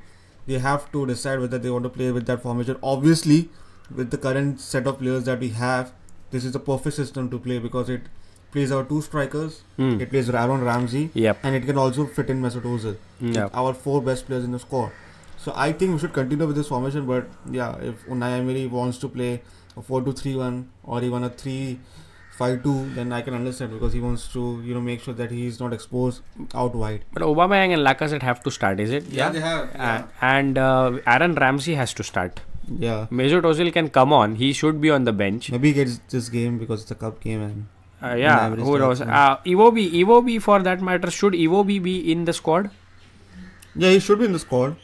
they 0.46 0.58
have 0.58 0.90
to 0.92 1.06
decide 1.06 1.40
whether 1.40 1.58
they 1.58 1.70
want 1.70 1.84
to 1.84 1.90
play 1.90 2.10
with 2.12 2.26
that 2.26 2.42
formation. 2.42 2.76
Obviously, 2.82 3.48
with 3.94 4.10
the 4.10 4.18
current 4.18 4.60
set 4.60 4.86
of 4.86 4.98
players 4.98 5.24
that 5.24 5.40
we 5.40 5.50
have, 5.50 5.92
this 6.30 6.44
is 6.44 6.52
the 6.52 6.60
perfect 6.60 6.96
system 6.96 7.30
to 7.30 7.38
play 7.38 7.58
because 7.58 7.88
it 7.88 8.02
plays 8.52 8.70
our 8.72 8.84
two 8.84 9.00
strikers, 9.02 9.62
Hmm. 9.76 10.00
it 10.00 10.10
plays 10.10 10.28
Aaron 10.30 10.62
Ramsey, 10.64 11.10
Yep. 11.14 11.38
and 11.42 11.54
it 11.56 11.66
can 11.66 11.78
also 11.78 12.06
fit 12.06 12.30
in 12.30 12.40
Mesut 12.42 12.62
Ozil. 12.74 12.96
Yeah. 13.20 13.48
Our 13.54 13.74
four 13.74 14.00
best 14.02 14.26
players 14.26 14.44
in 14.44 14.52
the 14.52 14.58
squad. 14.58 14.90
So 15.38 15.52
I 15.54 15.72
think 15.72 15.92
we 15.92 15.98
should 15.98 16.12
continue 16.12 16.46
with 16.46 16.56
this 16.56 16.68
formation. 16.68 17.06
But 17.06 17.28
yeah, 17.50 17.76
if 17.90 18.06
Unai 18.06 18.30
Emery 18.38 18.66
wants 18.66 18.98
to 18.98 19.08
play 19.08 19.42
a 19.76 19.82
four-two-three-one 19.82 20.68
or 20.84 21.02
even 21.08 21.22
a 21.24 21.28
three-five-two, 21.30 22.90
then 22.94 23.12
I 23.12 23.20
can 23.22 23.34
understand 23.34 23.72
because 23.72 23.92
he 23.92 24.00
wants 24.00 24.26
to 24.32 24.62
you 24.64 24.74
know 24.74 24.80
make 24.80 25.00
sure 25.02 25.14
that 25.14 25.30
he 25.30 25.46
is 25.46 25.60
not 25.60 25.72
exposed 25.72 26.22
out 26.54 26.74
wide. 26.74 27.04
But 27.12 27.22
Aubameyang 27.22 27.74
and 27.78 27.86
Lacazette 27.86 28.22
have 28.22 28.42
to 28.44 28.50
start, 28.50 28.80
is 28.80 28.90
it? 28.90 29.04
Yeah 29.20 29.30
they 29.30 29.40
have. 29.40 29.68
Uh, 29.78 30.02
and 30.20 30.58
uh, 30.58 30.98
Aaron 31.06 31.34
Ramsey 31.34 31.74
has 31.84 31.94
to 31.94 32.02
start. 32.12 32.40
yeah. 32.84 33.06
Mesut 33.18 33.42
Ozil 33.48 33.72
can 33.72 33.88
come 33.96 34.12
on. 34.12 34.34
He 34.36 34.52
should 34.52 34.80
be 34.80 34.90
on 34.90 35.04
the 35.04 35.12
bench. 35.12 35.50
Maybe 35.52 35.68
he 35.68 35.74
gets 35.74 35.98
this 36.14 36.28
game 36.28 36.58
because 36.58 36.82
it's 36.82 36.90
a 36.90 37.00
cup 37.06 37.20
game 37.26 37.42
and 37.42 37.66
Uh, 38.02 38.14
yeah, 38.14 38.50
who 38.50 38.78
knows? 38.78 39.00
Uh, 39.00 39.36
Iwobi, 39.46 39.90
Iwobi 40.02 40.40
for 40.40 40.62
that 40.62 40.82
matter, 40.82 41.10
should 41.10 41.32
Iwobi 41.32 41.82
be 41.82 42.12
in 42.12 42.24
the 42.26 42.32
squad? 42.32 42.70
Yeah, 43.74 43.90
he 43.90 44.00
should 44.00 44.18
be 44.18 44.26
in 44.26 44.32
the 44.32 44.38
squad. 44.38 44.76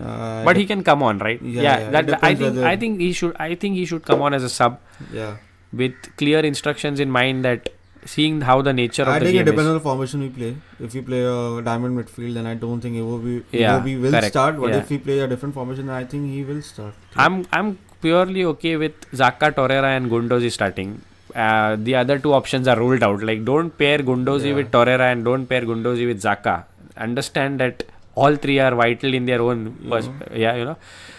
Uh, 0.00 0.42
But 0.44 0.56
he 0.56 0.66
can 0.66 0.82
come 0.82 1.02
on, 1.02 1.18
right? 1.18 1.40
Yeah, 1.42 1.62
Yeah, 1.62 1.78
yeah, 1.78 1.90
that 2.02 2.24
I 2.24 2.34
think 2.34 2.58
I 2.58 2.76
think 2.76 3.00
he 3.00 3.12
should 3.12 3.36
I 3.38 3.54
think 3.54 3.76
he 3.76 3.84
should 3.86 4.04
come 4.10 4.22
on 4.22 4.34
as 4.34 4.42
a 4.42 4.48
sub 4.48 4.78
yeah. 5.12 5.36
with 5.72 5.94
clear 6.16 6.40
instructions 6.50 6.98
in 6.98 7.10
mind 7.10 7.44
that 7.44 7.68
seeing 8.12 8.40
how 8.40 8.62
the 8.62 8.72
nature 8.72 9.02
of 9.02 9.08
I 9.08 9.18
the 9.18 9.26
think 9.26 9.40
it 9.40 9.44
depends 9.44 9.62
is. 9.64 9.68
on 9.68 9.74
the 9.74 9.80
formation 9.88 10.20
we 10.26 10.28
play. 10.30 10.56
If 10.80 10.94
we 10.94 11.02
play 11.02 11.22
a 11.24 11.62
diamond 11.68 11.98
midfield, 12.00 12.34
then 12.34 12.46
I 12.46 12.54
don't 12.54 12.80
think 12.80 12.96
Iwobi, 12.96 13.42
Yeah, 13.52 13.78
Iwobi 13.80 14.00
will 14.06 14.10
correct. 14.16 14.26
start. 14.34 14.60
But 14.60 14.70
Yeah. 14.70 14.78
if 14.84 14.90
we 14.94 14.98
play 15.10 15.18
a 15.26 15.28
different 15.34 15.54
formation, 15.54 15.86
then 15.92 15.96
I 15.96 16.04
think 16.14 16.30
he 16.36 16.42
will 16.52 16.62
start. 16.62 16.94
I'm 17.26 17.44
I'm 17.52 17.78
purely 18.06 18.44
okay 18.54 18.76
with 18.86 19.10
Xhaka 19.22 19.52
Torreira 19.60 19.92
and 19.96 20.10
Guendouzi 20.16 20.50
starting. 20.60 20.96
Uh, 21.44 21.76
the 21.78 21.94
other 21.94 22.18
two 22.18 22.32
options 22.32 22.66
are 22.66 22.78
ruled 22.78 23.02
out. 23.02 23.22
Like 23.22 23.44
don't 23.44 23.76
pair 23.82 23.98
Guendouzi 23.98 24.48
Yeah. 24.48 24.54
with 24.54 24.70
Torreira 24.70 25.12
and 25.12 25.24
don't 25.24 25.46
pair 25.46 25.62
Guendouzi 25.62 26.06
with 26.06 26.22
Xhaka. 26.22 26.64
Understand 26.96 27.60
that 27.60 27.84
all 28.14 28.36
three 28.36 28.58
are 28.58 28.74
vital 28.74 29.12
in 29.12 29.26
their 29.26 29.42
own. 29.42 29.76
Pers- 29.90 30.08
yeah, 30.32 30.54
you 30.56 30.64
know. 30.64 30.76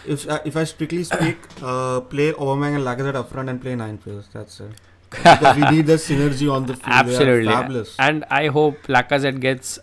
If 0.07 0.27
I, 0.29 0.39
if 0.45 0.57
I 0.57 0.63
strictly 0.63 1.03
speak, 1.03 1.37
uh, 1.61 1.99
play 2.01 2.31
Aubameyang 2.31 2.75
and 2.77 2.85
Lacazette 2.85 3.15
up 3.15 3.29
front 3.29 3.49
and 3.49 3.61
play 3.61 3.75
nine 3.75 3.97
players. 3.99 4.25
That's 4.33 4.59
it. 4.61 4.71
because 5.09 5.55
we 5.55 5.61
need 5.71 5.85
that 5.85 5.99
synergy 5.99 6.51
on 6.51 6.65
the 6.65 6.73
field. 6.73 6.87
Absolutely. 7.01 7.51
Fabulous. 7.51 7.95
And 7.97 8.25
I 8.29 8.47
hope 8.47 8.87
Lacazette 8.87 9.39
gets 9.39 9.79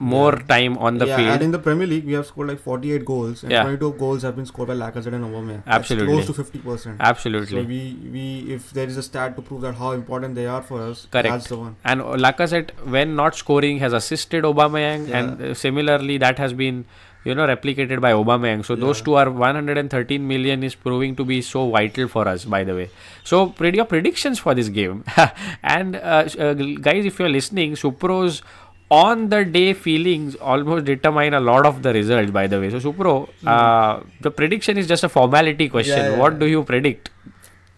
more 0.00 0.32
Yeah. 0.34 0.46
time 0.50 0.76
on 0.78 0.96
the 0.98 1.06
yeah, 1.06 1.16
field. 1.16 1.28
and 1.28 1.42
in 1.46 1.50
the 1.50 1.58
Premier 1.58 1.86
League, 1.86 2.06
we 2.06 2.14
have 2.14 2.26
scored 2.26 2.48
like 2.48 2.58
48 2.66 3.04
goals, 3.04 3.42
and 3.42 3.52
Yeah. 3.52 3.62
22 3.64 3.92
goals 3.98 4.22
have 4.22 4.36
been 4.36 4.46
scored 4.46 4.68
by 4.68 4.74
Lacazette 4.74 5.12
and 5.18 5.24
Aubameyang. 5.26 5.62
That's 5.66 5.76
Absolutely. 5.80 6.14
close 6.14 6.26
to 6.28 6.32
50 6.38 6.58
percent. 6.68 6.96
Absolutely. 7.00 7.62
So 7.62 7.68
we, 7.72 7.96
we 8.14 8.24
if 8.54 8.70
there 8.72 8.86
is 8.86 8.96
a 8.96 9.02
stat 9.02 9.36
to 9.36 9.42
prove 9.42 9.60
that 9.66 9.74
how 9.74 9.92
important 9.92 10.34
they 10.40 10.46
are 10.46 10.62
for 10.62 10.80
us, 10.86 11.06
Correct. 11.10 11.28
that's 11.28 11.48
the 11.48 11.58
one. 11.58 11.76
and 11.84 12.00
Lacazette, 12.26 12.70
when 12.96 13.14
not 13.14 13.34
scoring, 13.34 13.78
has 13.78 13.92
assisted 13.92 14.44
Aubameyang, 14.44 15.06
Yeah. 15.08 15.18
and 15.18 15.42
uh, 15.50 15.54
similarly 15.54 16.16
that 16.26 16.38
has 16.38 16.54
been, 16.54 16.84
you 17.24 17.34
know, 17.34 17.46
replicated 17.46 18.00
by 18.00 18.12
Aubameyang. 18.12 18.64
So 18.64 18.74
those 18.76 19.02
two 19.02 19.14
are 19.16 19.28
113 19.30 20.26
million 20.26 20.62
is 20.62 20.74
proving 20.74 21.14
to 21.16 21.24
be 21.24 21.42
so 21.42 21.68
vital 21.70 22.08
for 22.08 22.26
us, 22.26 22.46
by 22.46 22.64
the 22.64 22.74
way. 22.74 22.88
So 23.22 23.48
pretty 23.50 23.76
your 23.76 23.84
predictions 23.84 24.38
for 24.38 24.54
this 24.54 24.70
game, 24.70 25.04
and 25.62 25.96
uh, 25.96 26.24
uh, 26.38 26.54
guys, 26.88 27.04
if 27.04 27.18
you're 27.18 27.28
listening, 27.28 27.76
Supro's 27.76 28.42
on 28.90 29.28
the 29.28 29.44
day 29.44 29.72
feelings 29.72 30.34
almost 30.36 30.84
determine 30.84 31.34
a 31.34 31.40
lot 31.40 31.66
of 31.66 31.82
the 31.82 31.92
results. 31.92 32.30
By 32.30 32.46
the 32.46 32.60
way, 32.60 32.70
so 32.70 32.78
Supro, 32.78 33.28
uh, 33.46 34.00
the 34.20 34.30
prediction 34.30 34.76
is 34.78 34.86
just 34.86 35.04
a 35.04 35.08
formality 35.08 35.68
question. 35.68 35.98
Hmm. 35.98 36.04
Yeah, 36.04 36.10
yeah, 36.12 36.18
what 36.18 36.32
yeah. 36.34 36.38
do 36.40 36.46
you 36.46 36.64
predict? 36.64 37.10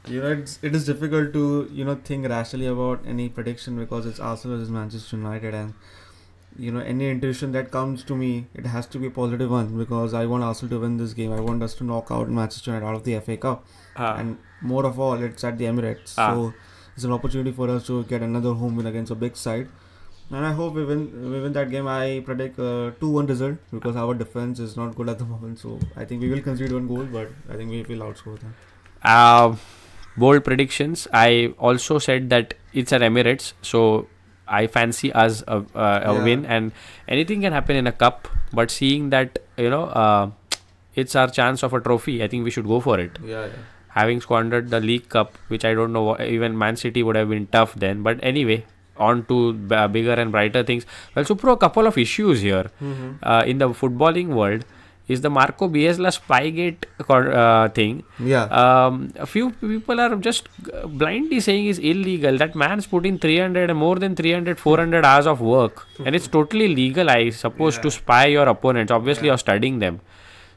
You 0.09 0.21
know, 0.21 0.33
it's, 0.33 0.59
it 0.63 0.75
is 0.75 0.87
difficult 0.87 1.33
to 1.35 1.69
you 1.73 1.85
know 1.85 1.97
think 2.05 2.29
rationally 2.29 2.67
about 2.67 3.05
any 3.07 3.29
prediction 3.29 3.77
because 3.79 4.07
it's 4.07 4.19
Arsenal 4.19 4.57
versus 4.57 4.71
Manchester 4.71 5.17
United, 5.17 5.55
and 5.55 5.75
you 6.59 6.73
know 6.73 6.81
any 6.81 7.09
intuition 7.11 7.53
that 7.53 7.71
comes 7.71 8.03
to 8.05 8.17
me, 8.17 8.47
it 8.55 8.67
has 8.67 8.87
to 8.89 8.99
be 8.99 9.07
a 9.07 9.11
positive 9.11 9.51
one 9.51 9.77
because 9.79 10.13
I 10.15 10.27
want 10.27 10.43
Arsenal 10.45 10.71
to 10.77 10.81
win 10.81 10.97
this 10.97 11.13
game. 11.15 11.33
I 11.33 11.41
want 11.41 11.63
us 11.63 11.75
to 11.75 11.85
knock 11.85 12.11
out 12.11 12.29
Manchester 12.29 12.73
United 12.73 12.87
out 12.87 12.95
of 12.97 13.05
the 13.05 13.15
FA 13.21 13.37
Cup, 13.37 13.65
Uh, 13.97 14.15
and 14.19 14.39
more 14.61 14.85
of 14.87 14.99
all, 14.99 15.23
it's 15.23 15.45
at 15.45 15.57
the 15.59 15.67
Emirates, 15.67 16.15
Ah. 16.17 16.35
so 16.35 16.53
it's 16.97 17.05
an 17.05 17.13
opportunity 17.13 17.53
for 17.53 17.69
us 17.71 17.87
to 17.87 18.03
get 18.05 18.23
another 18.23 18.55
home 18.55 18.77
win 18.77 18.87
against 18.87 19.13
a 19.13 19.15
big 19.15 19.37
side. 19.37 19.69
And 20.33 20.47
I 20.47 20.53
hope 20.53 20.75
we 20.75 20.85
win. 20.85 21.31
We 21.31 21.41
win 21.41 21.53
that 21.53 21.71
game. 21.71 21.87
I 21.87 22.23
predict 22.25 22.59
a 22.59 22.95
two-one 23.01 23.27
result 23.27 23.59
because 23.71 23.97
our 23.97 24.15
defense 24.15 24.59
is 24.67 24.77
not 24.79 24.95
good 24.97 25.09
at 25.11 25.19
the 25.19 25.27
moment. 25.27 25.59
So 25.59 25.79
I 25.97 26.07
think 26.07 26.23
we 26.23 26.31
will 26.31 26.41
concede 26.41 26.73
one 26.73 26.87
goal, 26.89 27.05
but 27.17 27.29
I 27.51 27.57
think 27.57 27.71
we 27.71 27.83
will 27.83 28.05
outscore 28.07 28.39
them. 28.41 28.55
Uh, 29.03 29.57
bold 30.17 30.45
predictions. 30.45 31.07
I 31.13 31.53
also 31.59 31.99
said 31.99 32.31
that 32.31 32.55
it's 32.73 32.93
at 32.95 33.03
Emirates, 33.03 33.53
so 33.61 34.07
I 34.49 34.67
fancy 34.69 35.13
us 35.13 35.43
a, 35.47 35.59
a, 35.75 35.85
a 35.85 36.15
Yeah. 36.15 36.25
win, 36.25 36.47
and 36.47 36.73
anything 37.09 37.43
can 37.43 37.53
happen 37.53 37.77
in 37.77 37.87
a 37.87 37.93
cup. 37.93 38.29
But 38.55 38.71
seeing 38.71 39.11
that 39.11 39.39
you 39.59 39.69
know, 39.69 39.85
uh, 39.85 40.31
it's 40.95 41.15
our 41.15 41.29
chance 41.29 41.63
of 41.63 41.75
a 41.75 41.81
trophy. 41.81 42.23
I 42.25 42.29
think 42.29 42.45
we 42.45 42.51
should 42.51 42.67
go 42.67 42.81
for 42.81 42.99
it. 42.99 43.19
Yeah, 43.23 43.47
yeah. 43.47 43.63
Having 44.01 44.23
squandered 44.23 44.71
the 44.71 44.81
League 44.81 45.09
Cup, 45.11 45.37
which 45.49 45.65
I 45.67 45.75
don't 45.75 45.93
know, 45.93 46.19
even 46.19 46.57
Man 46.57 46.77
City 46.77 47.03
would 47.03 47.17
have 47.17 47.29
been 47.29 47.47
tough 47.49 47.75
then. 47.75 48.03
But 48.03 48.19
anyway, 48.23 48.65
on 49.09 49.25
to 49.33 49.41
b- 49.73 49.87
bigger 49.97 50.15
and 50.25 50.33
brighter 50.37 50.63
things. 50.71 50.87
Well, 51.15 51.25
Supro, 51.33 51.53
a 51.53 51.57
couple 51.67 51.87
of 51.95 51.99
issues 52.07 52.41
here 52.51 52.67
Mm-hmm. 52.83 53.11
uh, 53.23 53.43
in 53.55 53.59
the 53.59 53.69
footballing 53.83 54.29
world 54.43 54.65
is 55.13 55.21
the 55.23 55.31
Marco 55.37 55.67
Bielsa 55.69 56.11
Spygate 56.17 56.85
uh, 57.11 57.69
thing 57.79 58.03
Yeah. 58.33 58.45
um, 58.61 58.99
a 59.25 59.27
few 59.27 59.51
people 59.51 60.01
are 60.05 60.15
just 60.27 60.49
blindly 61.03 61.41
saying 61.41 61.67
is 61.73 61.79
illegal 61.93 62.39
that 62.43 62.55
man's 62.55 62.87
put 62.87 63.05
in 63.11 63.19
300 63.19 63.75
more 63.75 63.97
than 64.05 64.15
300 64.15 64.59
400 64.61 65.05
hours 65.05 65.27
of 65.27 65.41
work 65.41 65.87
and 66.07 66.15
it's 66.21 66.29
totally 66.39 66.69
legal 66.75 67.11
i 67.11 67.21
suppose 67.31 67.79
to 67.87 67.91
spy 67.91 68.25
your 68.37 68.47
opponents 68.55 68.93
obviously 68.99 69.27
Yeah. 69.27 69.33
you're 69.33 69.39
studying 69.47 69.81
them 69.85 70.01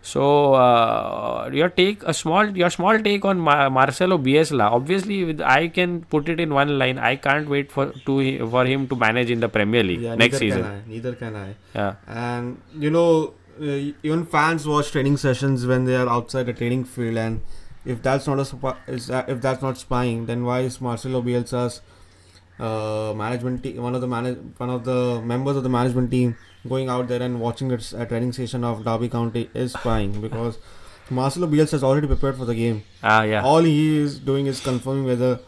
so 0.08 0.54
uh, 0.54 1.50
your 1.52 1.68
take 1.70 2.04
a 2.04 2.14
small 2.14 2.50
your 2.62 2.70
small 2.70 3.00
take 3.08 3.26
on 3.26 3.40
Ma- 3.40 3.70
Marcelo 3.70 4.18
Bielsa 4.20 4.68
obviously 4.80 5.24
with, 5.24 5.42
I 5.42 5.68
can 5.68 6.02
put 6.16 6.30
it 6.30 6.40
in 6.40 6.54
one 6.54 6.78
line. 6.78 7.00
I 7.00 7.16
can't 7.16 7.50
wait 7.50 7.72
for 7.72 7.88
to 8.10 8.48
for 8.50 8.66
him 8.66 8.88
to 8.90 8.96
manage 8.96 9.32
in 9.32 9.40
the 9.40 9.50
Premier 9.50 9.84
League 9.84 10.02
yeah, 10.02 10.14
next 10.14 10.34
neither 10.34 10.46
season. 10.46 10.64
Can 10.64 10.72
I, 10.72 10.82
neither 10.88 11.16
can 11.16 11.36
I. 11.36 11.56
yeah. 11.74 11.96
And 12.08 12.62
you 12.78 12.92
know, 12.92 13.34
uh, 13.60 13.92
even 14.04 14.26
fans 14.26 14.68
watch 14.68 14.92
training 14.92 15.18
sessions 15.18 15.66
when 15.66 15.86
they 15.86 15.96
are 15.96 16.08
outside 16.08 16.46
the 16.46 16.54
training 16.54 16.86
field, 16.86 17.18
and 17.18 17.42
if 17.84 18.02
that's 18.04 18.28
not 18.28 18.40
a 18.40 18.46
sp- 18.46 18.78
is 18.88 19.08
that, 19.08 19.28
if 19.28 19.42
that's 19.42 19.62
not 19.62 19.78
spying, 19.78 20.26
then 20.28 20.46
why 20.46 20.60
is 20.62 20.80
Marcelo 20.80 21.22
Bielsa's 21.22 21.82
uh, 22.60 23.14
management 23.16 23.64
team, 23.64 23.82
one 23.82 23.96
of 23.96 24.02
the 24.02 24.08
manage, 24.08 24.38
one 24.58 24.70
of 24.70 24.84
the 24.86 25.22
members 25.22 25.56
of 25.58 25.64
the 25.64 25.70
management 25.70 26.12
team, 26.12 26.36
going 26.68 26.90
out 26.90 27.08
there 27.08 27.22
and 27.22 27.40
watching 27.40 27.72
a, 27.72 27.80
a 27.98 28.06
training 28.06 28.34
session 28.34 28.64
of 28.64 28.84
Derby 28.84 29.10
County 29.10 29.50
is 29.54 29.74
spying 29.74 30.22
because 30.22 30.58
Marcelo 31.10 31.48
Bielsa 31.48 31.72
has 31.72 31.84
already 31.84 32.08
prepared 32.08 32.36
for 32.38 32.46
the 32.46 32.56
game. 32.56 32.84
ah 33.04 33.24
yeah 33.24 33.44
All 33.44 33.60
he 33.64 33.98
is 33.98 34.20
doing 34.20 34.48
is 34.48 34.60
confirming 34.60 35.06
whether 35.06 35.40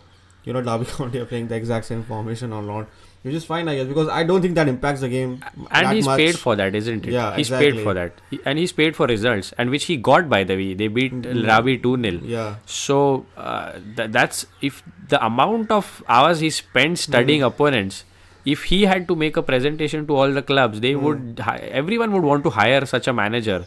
you 0.43 0.53
know 0.53 0.61
Derby 0.61 0.85
County 0.97 1.19
are 1.19 1.25
playing 1.25 1.47
the 1.47 1.55
exact 1.55 1.85
same 1.85 2.03
formation 2.03 2.53
or 2.53 2.61
not. 2.61 2.87
Which 3.23 3.33
is 3.35 3.43
fine, 3.45 3.67
I 3.67 3.75
guess, 3.75 3.87
because 3.87 4.07
I 4.07 4.23
don't 4.23 4.41
think 4.41 4.55
that 4.55 4.67
impacts 4.69 5.01
the 5.01 5.09
game. 5.09 5.43
and 5.71 5.87
he's 5.95 6.05
much. 6.05 6.17
paid 6.17 6.37
for 6.39 6.55
that 6.55 6.75
isn't 6.75 7.05
it 7.05 7.11
Yeah, 7.13 7.35
he's 7.35 7.49
paid 7.49 7.79
for 7.79 7.93
that 7.93 8.13
He- 8.29 8.39
and 8.45 8.57
he's 8.59 8.71
paid 8.71 8.95
for 8.95 9.07
results 9.07 9.53
and 9.57 9.69
which 9.69 9.85
he 9.85 9.97
got 9.97 10.29
by 10.29 10.43
the 10.43 10.55
way 10.55 10.73
they 10.81 10.87
beat 10.87 11.13
Mhm. 11.21 11.47
Ravi 11.47 11.77
2-0 11.77 12.21
Yeah. 12.23 12.55
so 12.65 13.25
uh, 13.35 13.71
th- 13.97 14.11
that's 14.11 14.45
if 14.61 14.81
the 15.09 15.19
amount 15.25 15.71
of 15.71 16.03
hours 16.07 16.39
he 16.39 16.49
spent 16.49 16.99
studying 16.99 17.41
Hmm. 17.41 17.47
opponents 17.47 18.03
if 18.45 18.63
he 18.71 18.83
had 18.93 19.07
to 19.09 19.15
make 19.15 19.35
a 19.35 19.41
presentation 19.51 20.07
to 20.07 20.15
all 20.15 20.31
the 20.39 20.41
clubs 20.53 20.79
they 20.87 20.93
Hmm. 20.93 21.03
would 21.07 21.41
hi- 21.49 21.57
everyone 21.83 22.13
would 22.17 22.23
want 22.33 22.43
to 22.49 22.51
hire 22.61 22.85
such 22.85 23.07
a 23.07 23.13
manager 23.13 23.59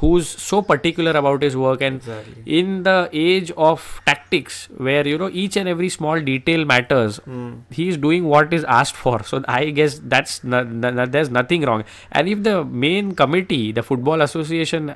who's 0.00 0.28
so 0.28 0.60
particular 0.62 1.12
about 1.20 1.42
his 1.42 1.56
work 1.56 1.80
and 1.82 1.96
Exactly. 1.96 2.42
in 2.58 2.82
the 2.88 3.08
age 3.12 3.50
of 3.68 3.86
tactics 4.06 4.58
where 4.88 5.06
you 5.06 5.18
know 5.22 5.28
each 5.44 5.56
and 5.56 5.68
every 5.68 5.88
small 5.94 6.20
detail 6.30 6.64
matters 6.72 7.18
Mm. 7.26 7.54
he 7.78 7.88
is 7.92 7.96
doing 8.04 8.24
what 8.32 8.52
is 8.58 8.64
asked 8.80 8.96
for 9.04 9.14
so 9.30 9.40
i 9.54 9.60
guess 9.78 9.98
that's 10.14 10.42
no, 10.44 10.62
no, 10.62 10.90
no- 10.90 11.06
there's 11.06 11.30
nothing 11.38 11.62
wrong 11.70 11.84
and 12.12 12.28
if 12.28 12.42
the 12.42 12.56
main 12.86 13.14
committee 13.22 13.72
the 13.72 13.82
football 13.82 14.20
association 14.28 14.94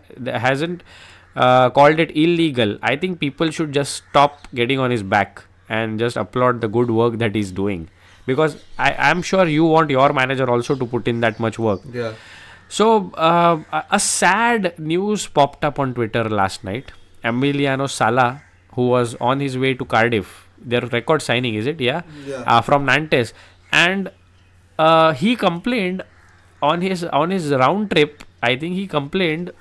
hasn't 0.48 0.82
uh, 1.36 1.70
called 1.70 1.98
it 2.06 2.14
illegal 2.26 2.76
i 2.82 2.94
think 2.96 3.18
people 3.18 3.50
should 3.50 3.72
just 3.72 4.02
stop 4.04 4.46
getting 4.54 4.78
on 4.78 4.90
his 4.90 5.02
back 5.02 5.42
and 5.68 5.98
just 5.98 6.16
applaud 6.16 6.60
the 6.60 6.68
good 6.68 6.90
work 6.90 7.18
that 7.24 7.34
he's 7.34 7.50
doing 7.60 7.88
because 8.26 8.56
i 8.78 8.92
i'm 9.10 9.22
sure 9.32 9.46
you 9.46 9.64
want 9.64 9.90
your 9.90 10.12
manager 10.12 10.48
also 10.56 10.74
to 10.82 10.86
put 10.94 11.08
in 11.08 11.20
that 11.26 11.40
much 11.40 11.58
work 11.58 11.80
Yeah. 11.92 12.12
So 12.78 12.86
uh, 13.28 13.82
a- 13.98 14.00
sad 14.00 14.68
news 14.92 15.26
popped 15.38 15.64
up 15.70 15.78
on 15.84 15.92
Twitter 15.94 16.24
last 16.40 16.64
night. 16.68 16.92
Emiliano 17.30 17.88
Sala, 17.96 18.42
who 18.76 18.88
was 18.92 19.14
on 19.30 19.40
his 19.46 19.56
way 19.64 19.74
to 19.74 19.84
Cardiff, 19.84 20.30
their 20.72 20.80
record 20.94 21.22
signing, 21.22 21.54
is 21.62 21.66
it? 21.72 21.80
Yeah, 21.88 22.02
Yeah. 22.26 22.42
uh, 22.54 22.60
from 22.70 22.86
Nantes, 22.86 23.32
and 23.72 24.10
uh, 24.78 25.12
he 25.12 25.36
complained 25.36 26.02
on 26.70 26.80
his 26.80 27.04
on 27.22 27.30
his 27.36 27.50
round 27.64 27.90
trip. 27.92 28.24
I 28.42 28.56
think 28.56 28.74
he 28.80 28.86
complained 28.96 29.52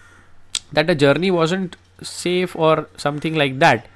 that 0.79 0.87
the 0.87 0.95
journey 1.05 1.29
wasn't 1.39 1.75
safe 2.01 2.55
or 2.55 2.87
something 3.05 3.35
like 3.43 3.59
that. 3.65 3.87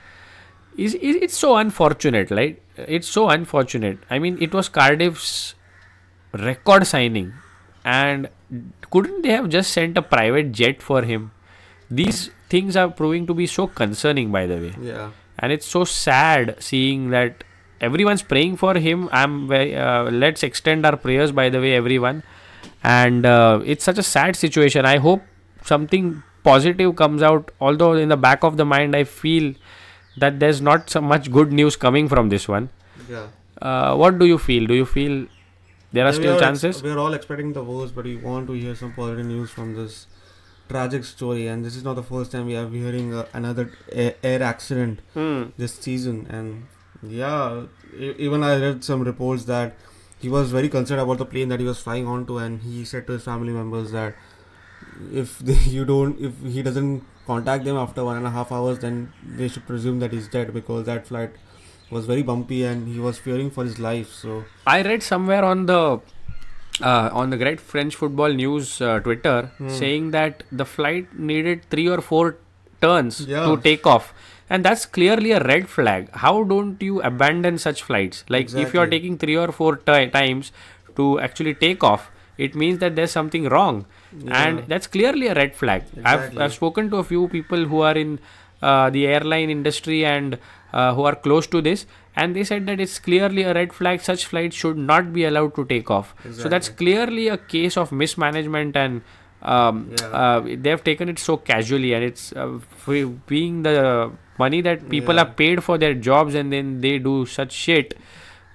Is 0.85 0.93
is 1.09 1.15
it's 1.27 1.37
so 1.45 1.55
unfortunate, 1.63 2.31
right? 2.41 2.61
It's 2.97 3.07
so 3.17 3.29
unfortunate. 3.39 3.99
I 4.09 4.19
mean, 4.27 4.37
it 4.47 4.53
was 4.59 4.69
Cardiff's 4.77 5.35
record 6.47 6.85
signing, 6.85 7.33
and 7.85 8.27
couldn't 8.91 9.21
they 9.21 9.29
have 9.31 9.49
just 9.49 9.71
sent 9.71 9.97
a 9.97 10.01
private 10.01 10.51
jet 10.51 10.81
for 10.81 11.01
him? 11.03 11.31
These 11.89 12.31
things 12.49 12.75
are 12.75 12.89
proving 12.89 13.27
to 13.27 13.33
be 13.33 13.47
so 13.47 13.67
concerning, 13.67 14.31
by 14.31 14.45
the 14.47 14.57
way, 14.57 14.73
Yeah. 14.81 15.11
and 15.39 15.51
it's 15.51 15.65
so 15.65 15.83
sad 15.85 16.55
seeing 16.59 17.09
that 17.11 17.43
everyone's 17.81 18.23
praying 18.23 18.57
for 18.57 18.73
him. 18.75 19.07
I'm 19.11 19.47
very. 19.47 19.75
Uh, 19.75 20.03
let's 20.25 20.43
extend 20.43 20.85
our 20.85 20.97
prayers, 20.97 21.31
by 21.31 21.49
the 21.49 21.59
way, 21.59 21.73
everyone. 21.75 22.23
And 22.83 23.25
uh, 23.25 23.61
it's 23.65 23.83
such 23.83 23.97
a 23.97 24.03
sad 24.03 24.35
situation. 24.35 24.85
I 24.85 24.97
hope 24.97 25.21
something 25.63 26.23
positive 26.43 26.95
comes 26.95 27.21
out. 27.21 27.51
Although 27.59 27.93
in 27.93 28.09
the 28.09 28.17
back 28.17 28.43
of 28.43 28.57
the 28.57 28.65
mind, 28.65 28.95
I 28.95 29.03
feel 29.03 29.53
that 30.17 30.39
there's 30.39 30.61
not 30.61 30.89
so 30.89 31.01
much 31.01 31.31
good 31.31 31.51
news 31.51 31.75
coming 31.75 32.07
from 32.07 32.29
this 32.29 32.47
one. 32.47 32.69
Yeah. 33.09 33.27
Uh, 33.61 33.95
what 33.95 34.17
do 34.19 34.25
you 34.25 34.37
feel? 34.37 34.65
Do 34.67 34.73
you 34.73 34.85
feel 34.85 35.25
there 35.91 36.05
are 36.05 36.11
Yeah, 36.11 36.17
we 36.17 36.23
still 36.23 36.31
ex- 36.33 36.39
chances? 36.41 36.83
we 36.83 36.89
are 36.91 36.97
all 36.99 37.13
expecting 37.13 37.53
the 37.53 37.63
worst, 37.63 37.95
but 37.95 38.05
we 38.05 38.15
want 38.17 38.47
to 38.47 38.53
hear 38.53 38.75
some 38.75 38.93
positive 38.93 39.25
news 39.25 39.49
from 39.49 39.75
this 39.75 40.07
tragic 40.69 41.03
story. 41.05 41.47
And 41.47 41.63
this 41.63 41.75
is 41.75 41.83
not 41.83 41.95
the 41.95 42.03
first 42.03 42.31
time 42.31 42.47
we 42.47 42.55
are 42.55 42.67
hearing 42.69 43.13
uh, 43.13 43.25
another 43.33 43.71
air, 43.91 44.15
air 44.23 44.43
accident 44.43 44.99
Hmm. 45.13 45.43
this 45.57 45.73
season. 45.75 46.25
And 46.29 46.67
yeah, 47.03 47.63
e- 47.97 48.13
even 48.17 48.43
I 48.43 48.57
read 48.59 48.83
some 48.83 49.01
reports 49.03 49.45
that 49.45 49.75
he 50.19 50.29
was 50.29 50.51
very 50.51 50.69
concerned 50.69 51.01
about 51.01 51.17
the 51.19 51.25
plane 51.25 51.49
that 51.49 51.59
he 51.59 51.65
was 51.65 51.79
flying 51.79 52.07
onto, 52.07 52.37
and 52.37 52.61
he 52.61 52.83
said 52.85 53.05
to 53.07 53.13
his 53.13 53.23
family 53.23 53.53
members 53.53 53.91
that 53.91 54.15
if 55.13 55.39
they, 55.49 55.53
you 55.53 55.85
don't, 55.85 56.19
if 56.19 56.33
he 56.41 56.61
doesn't 56.63 57.03
contact 57.27 57.63
them 57.65 57.75
after 57.75 58.03
one 58.03 58.17
and 58.17 58.25
a 58.27 58.29
half 58.29 58.51
hours, 58.51 58.79
then 58.79 59.11
they 59.25 59.47
should 59.47 59.65
presume 59.67 59.99
that 59.99 60.11
he's 60.13 60.27
dead 60.27 60.53
because 60.53 60.85
that 60.85 61.07
flight 61.07 61.31
was 61.91 62.05
very 62.05 62.23
bumpy 62.23 62.63
and 62.63 62.87
he 62.87 62.99
was 62.99 63.17
fearing 63.17 63.49
for 63.51 63.63
his 63.63 63.79
life. 63.79 64.11
So 64.11 64.43
I 64.65 64.81
read 64.81 65.03
somewhere 65.03 65.43
on 65.45 65.65
the 65.65 65.99
uh, 66.81 67.09
on 67.13 67.29
the 67.29 67.37
Great 67.37 67.59
French 67.61 67.95
Football 67.95 68.33
News 68.33 68.81
uh, 68.81 68.99
Twitter 68.99 69.51
Hmm. 69.57 69.69
saying 69.69 70.11
that 70.11 70.43
the 70.51 70.65
flight 70.65 71.17
needed 71.17 71.61
three 71.69 71.87
or 71.87 72.01
four 72.01 72.37
turns 72.81 73.21
Yeah. 73.27 73.45
to 73.45 73.57
take 73.67 73.85
off, 73.87 74.13
and 74.49 74.65
that's 74.65 74.85
clearly 74.85 75.31
a 75.31 75.39
red 75.43 75.69
flag. 75.69 76.09
How 76.25 76.43
don't 76.43 76.81
you 76.81 77.01
abandon 77.01 77.57
such 77.57 77.83
flights? 77.83 78.25
Like 78.29 78.53
if 78.53 78.73
you 78.73 78.79
are 78.81 78.87
taking 78.87 79.17
three 79.17 79.37
or 79.37 79.51
four 79.51 79.77
ti 79.77 80.07
times 80.17 80.51
to 80.97 81.19
actually 81.19 81.53
take 81.53 81.83
off, 81.83 82.11
it 82.37 82.55
means 82.55 82.79
that 82.79 82.95
there's 82.97 83.11
something 83.11 83.47
wrong, 83.55 83.85
and 84.27 84.63
that's 84.67 84.87
clearly 84.87 85.27
a 85.27 85.33
red 85.35 85.55
flag. 85.55 85.83
I've 86.03 86.37
I've 86.37 86.53
spoken 86.53 86.89
to 86.89 86.97
a 86.97 87.03
few 87.13 87.27
people 87.37 87.65
who 87.73 87.79
are 87.91 87.95
in 88.03 88.19
uh, 88.61 88.89
the 88.89 89.07
airline 89.07 89.49
industry 89.49 90.03
and 90.05 90.37
who 90.95 91.03
are 91.09 91.15
close 91.27 91.47
to 91.55 91.61
this 91.67 91.85
and 92.23 92.35
they 92.39 92.43
said 92.49 92.65
that 92.69 92.79
it's 92.85 92.97
clearly 93.07 93.43
a 93.51 93.53
red 93.57 93.71
flag 93.81 94.01
such 94.07 94.25
flights 94.31 94.55
should 94.63 94.77
not 94.89 95.11
be 95.17 95.23
allowed 95.29 95.53
to 95.59 95.63
take 95.73 95.89
off 95.97 96.09
so 96.39 96.49
that's 96.55 96.69
clearly 96.81 97.27
a 97.35 97.37
case 97.53 97.77
of 97.83 97.91
mismanagement 98.03 98.75
and 98.83 99.01
um, 99.53 99.79
Yeah. 100.01 100.07
uh, 100.21 100.39
they've 100.67 100.83
taken 100.91 101.09
it 101.13 101.19
so 101.27 101.37
casually 101.51 101.93
and 101.99 102.03
it's 102.11 102.25
uh, 102.33 102.47
being 103.27 103.63
the 103.69 104.11
money 104.43 104.61
that 104.61 104.89
people 104.89 105.15
Yeah. 105.15 105.23
are 105.23 105.33
paid 105.43 105.63
for 105.69 105.77
their 105.85 105.93
jobs 106.09 106.35
and 106.43 106.51
then 106.57 106.71
they 106.87 106.97
do 107.09 107.15
such 107.37 107.51
shit 107.67 107.97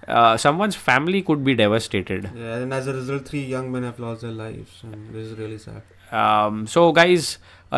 uh, 0.09 0.37
someone's 0.37 0.77
family 0.91 1.23
could 1.23 1.45
be 1.45 1.55
devastated 1.55 2.29
Yeah, 2.35 2.57
and 2.57 2.75
as 2.75 2.87
a 2.87 2.93
result, 2.95 3.29
three 3.29 3.45
young 3.45 3.71
men 3.71 3.85
have 3.85 3.99
lost 4.01 4.23
their 4.23 4.33
lives, 4.33 4.81
and 4.83 5.15
this 5.15 5.27
is 5.29 5.39
really 5.39 5.59
sad. 5.59 5.83
um, 6.21 6.67
so 6.67 6.91
guys 6.93 7.27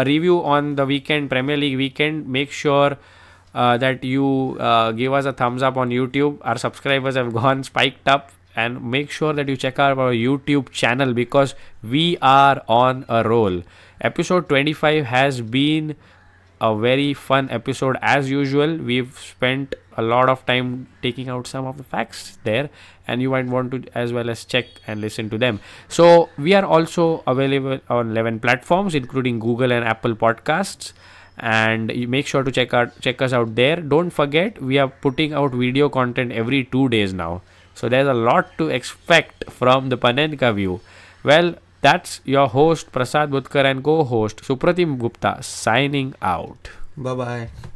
a 0.03 0.05
review 0.09 0.37
on 0.53 0.77
the 0.77 0.87
weekend 0.91 1.29
premier 1.33 1.57
league 1.63 1.77
weekend 1.77 2.27
make 2.37 2.51
sure 2.51 2.97
uh, 3.55 3.77
that 3.79 4.05
you 4.05 4.57
uh, 4.61 4.93
give 4.93 5.13
us 5.13 5.25
a 5.25 5.33
thumbs 5.33 5.63
up 5.63 5.77
on 5.77 5.91
youtube. 5.91 6.39
Our 6.43 6.59
subscribers 6.59 7.17
have 7.17 7.33
gone 7.43 7.65
spiked 7.65 8.09
up. 8.09 8.31
And 8.55 8.91
make 8.91 9.11
sure 9.11 9.33
that 9.33 9.49
you 9.49 9.57
check 9.57 9.79
out 9.79 9.97
our 9.97 10.13
youtube 10.13 10.69
channel 10.69 11.15
because 11.15 11.55
we 11.83 12.19
are 12.21 12.63
on 12.69 13.07
a 13.09 13.27
roll. 13.27 13.63
Episode 14.03 14.47
25 14.51 15.07
has 15.07 15.41
been 15.41 15.97
a 16.61 16.77
very 16.77 17.15
fun 17.15 17.49
episode 17.51 17.97
as 18.03 18.31
usual. 18.31 18.77
We've 18.77 19.19
spent 19.19 19.75
a 19.97 20.03
lot 20.03 20.29
of 20.29 20.45
time 20.47 20.87
taking 21.03 21.29
out 21.29 21.47
some 21.47 21.67
of 21.67 21.77
the 21.77 21.83
facts 21.83 22.39
there. 22.45 22.71
And 23.09 23.21
you 23.21 23.31
might 23.31 23.47
want 23.47 23.71
to 23.73 23.85
as 23.95 24.13
well 24.13 24.31
as 24.31 24.45
check 24.45 24.67
and 24.87 25.01
listen 25.01 25.29
to 25.31 25.39
them. 25.39 25.61
So 25.89 26.29
we 26.39 26.55
are 26.55 26.65
also 26.65 27.25
available 27.27 27.81
on 27.89 28.11
11 28.11 28.41
platforms 28.41 28.95
including 28.95 29.39
google 29.39 29.73
and 29.73 29.85
apple 29.85 30.15
podcasts 30.15 30.93
and 31.39 31.91
you 31.91 32.07
make 32.09 32.27
sure 32.27 32.43
to 32.43 32.53
check 32.53 32.75
out 32.75 33.01
check 33.01 33.23
us 33.23 33.33
out 33.33 33.55
there. 33.55 33.77
Don't 33.77 34.11
forget 34.11 34.61
we 34.61 34.79
are 34.79 34.89
putting 34.89 35.33
out 35.33 35.53
video 35.53 35.89
content 35.89 36.33
every 36.33 36.65
two 36.65 36.89
days 36.89 37.13
now. 37.13 37.43
So 37.75 37.89
there's 37.89 38.09
a 38.09 38.15
lot 38.15 38.57
to 38.59 38.69
expect 38.69 39.51
from 39.51 39.89
the 39.89 39.99
panenka 39.99 40.55
view. 40.55 40.81
Well 41.25 41.55
that's 41.81 42.21
your 42.25 42.49
host 42.49 42.93
prasad 42.93 43.31
bhutkar 43.31 43.65
and 43.65 43.83
co-host 43.83 44.43
suprotim 44.43 44.99
gupta 44.99 45.39
signing 45.43 46.15
out. 46.23 46.71
Bye 46.97 47.15
bye. 47.15 47.72